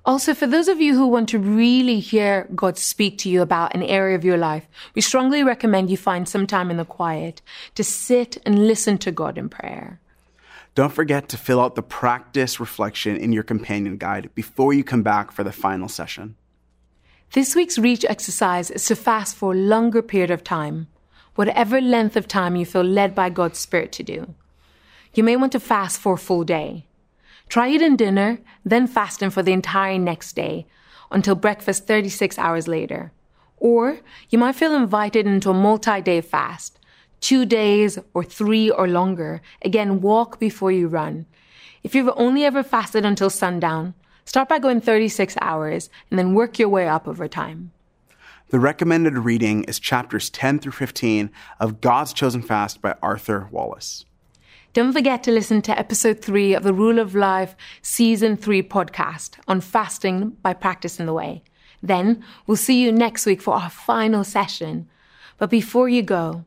Also, 0.05 0.33
for 0.33 0.47
those 0.47 0.67
of 0.67 0.81
you 0.81 0.95
who 0.95 1.07
want 1.07 1.29
to 1.29 1.39
really 1.39 2.01
hear 2.01 2.49
God 2.53 2.77
speak 2.77 3.17
to 3.19 3.29
you 3.29 3.41
about 3.41 3.73
an 3.73 3.83
area 3.83 4.15
of 4.15 4.25
your 4.25 4.37
life, 4.37 4.67
we 4.95 5.01
strongly 5.01 5.43
recommend 5.43 5.89
you 5.89 5.95
find 5.95 6.27
some 6.27 6.45
time 6.45 6.69
in 6.69 6.75
the 6.75 6.83
quiet 6.83 7.41
to 7.75 7.83
sit 7.85 8.37
and 8.45 8.67
listen 8.67 8.97
to 8.97 9.11
God 9.13 9.37
in 9.37 9.47
prayer. 9.47 10.01
Don't 10.75 10.91
forget 10.91 11.29
to 11.29 11.37
fill 11.37 11.61
out 11.61 11.75
the 11.75 11.83
practice 11.83 12.59
reflection 12.59 13.15
in 13.15 13.31
your 13.31 13.43
companion 13.43 13.97
guide 13.97 14.29
before 14.35 14.73
you 14.73 14.83
come 14.83 15.03
back 15.03 15.31
for 15.31 15.43
the 15.43 15.51
final 15.53 15.87
session. 15.87 16.35
This 17.31 17.55
week's 17.55 17.77
reach 17.77 18.03
exercise 18.05 18.69
is 18.71 18.85
to 18.85 18.95
fast 18.95 19.35
for 19.35 19.53
a 19.53 19.57
longer 19.57 20.01
period 20.01 20.31
of 20.31 20.43
time, 20.43 20.87
whatever 21.35 21.81
length 21.81 22.15
of 22.15 22.27
time 22.27 22.55
you 22.55 22.65
feel 22.65 22.83
led 22.83 23.15
by 23.15 23.29
God's 23.29 23.59
Spirit 23.59 23.91
to 23.93 24.03
do. 24.03 24.33
You 25.13 25.23
may 25.23 25.35
want 25.35 25.51
to 25.51 25.59
fast 25.59 25.99
for 25.99 26.13
a 26.13 26.17
full 26.17 26.43
day. 26.43 26.87
Try 27.49 27.67
it 27.67 27.81
in 27.81 27.95
dinner, 27.95 28.39
then 28.65 28.87
fasting 28.87 29.29
for 29.29 29.43
the 29.43 29.53
entire 29.53 29.99
next 29.99 30.33
day 30.33 30.65
until 31.11 31.35
breakfast 31.35 31.85
36 31.85 32.39
hours 32.39 32.67
later. 32.67 33.11
Or 33.57 33.99
you 34.29 34.39
might 34.39 34.55
feel 34.55 34.73
invited 34.73 35.27
into 35.27 35.51
a 35.51 35.53
multi 35.53 36.01
day 36.01 36.21
fast, 36.21 36.79
two 37.19 37.45
days 37.45 37.99
or 38.13 38.23
three 38.23 38.69
or 38.69 38.87
longer. 38.87 39.41
Again, 39.61 40.01
walk 40.01 40.39
before 40.39 40.71
you 40.71 40.87
run. 40.87 41.25
If 41.83 41.93
you've 41.93 42.13
only 42.15 42.45
ever 42.45 42.63
fasted 42.63 43.05
until 43.05 43.29
sundown, 43.29 43.93
start 44.25 44.49
by 44.49 44.57
going 44.57 44.81
36 44.81 45.35
hours 45.41 45.89
and 46.09 46.17
then 46.17 46.33
work 46.33 46.57
your 46.57 46.69
way 46.69 46.87
up 46.87 47.07
over 47.07 47.27
time. 47.27 47.72
The 48.53 48.59
recommended 48.59 49.17
reading 49.17 49.63
is 49.63 49.79
chapters 49.79 50.29
10 50.29 50.59
through 50.59 50.73
15 50.73 51.31
of 51.59 51.81
God's 51.81 52.13
Chosen 52.13 52.43
Fast 52.43 52.83
by 52.83 52.93
Arthur 53.01 53.49
Wallis. 53.49 54.05
Don't 54.73 54.93
forget 54.93 55.23
to 55.23 55.31
listen 55.31 55.63
to 55.63 55.79
episode 55.79 56.21
three 56.21 56.53
of 56.53 56.61
the 56.61 56.71
Rule 56.71 56.99
of 56.99 57.15
Life 57.15 57.55
season 57.81 58.37
three 58.37 58.61
podcast 58.61 59.39
on 59.47 59.59
fasting 59.59 60.37
by 60.43 60.53
practicing 60.53 61.07
the 61.07 61.13
way. 61.13 61.41
Then 61.81 62.23
we'll 62.45 62.55
see 62.55 62.79
you 62.79 62.91
next 62.91 63.25
week 63.25 63.41
for 63.41 63.55
our 63.55 63.71
final 63.71 64.23
session. 64.23 64.87
But 65.39 65.49
before 65.49 65.89
you 65.89 66.03
go, 66.03 66.45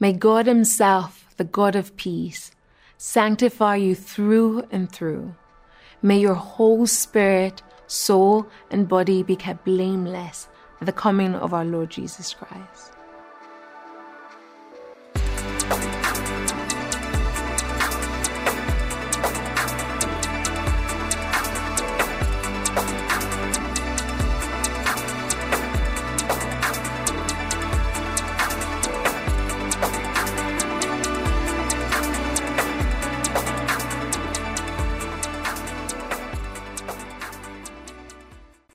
may 0.00 0.12
God 0.12 0.46
Himself, 0.46 1.32
the 1.36 1.44
God 1.44 1.76
of 1.76 1.96
peace, 1.96 2.50
sanctify 2.98 3.76
you 3.76 3.94
through 3.94 4.66
and 4.72 4.90
through. 4.90 5.36
May 6.02 6.18
your 6.18 6.34
whole 6.34 6.88
spirit, 6.88 7.62
soul, 7.86 8.48
and 8.72 8.88
body 8.88 9.22
be 9.22 9.36
kept 9.36 9.64
blameless 9.64 10.48
the 10.80 10.92
coming 10.92 11.34
of 11.34 11.54
our 11.54 11.64
Lord 11.64 11.90
Jesus 11.90 12.34
Christ. 12.34 12.95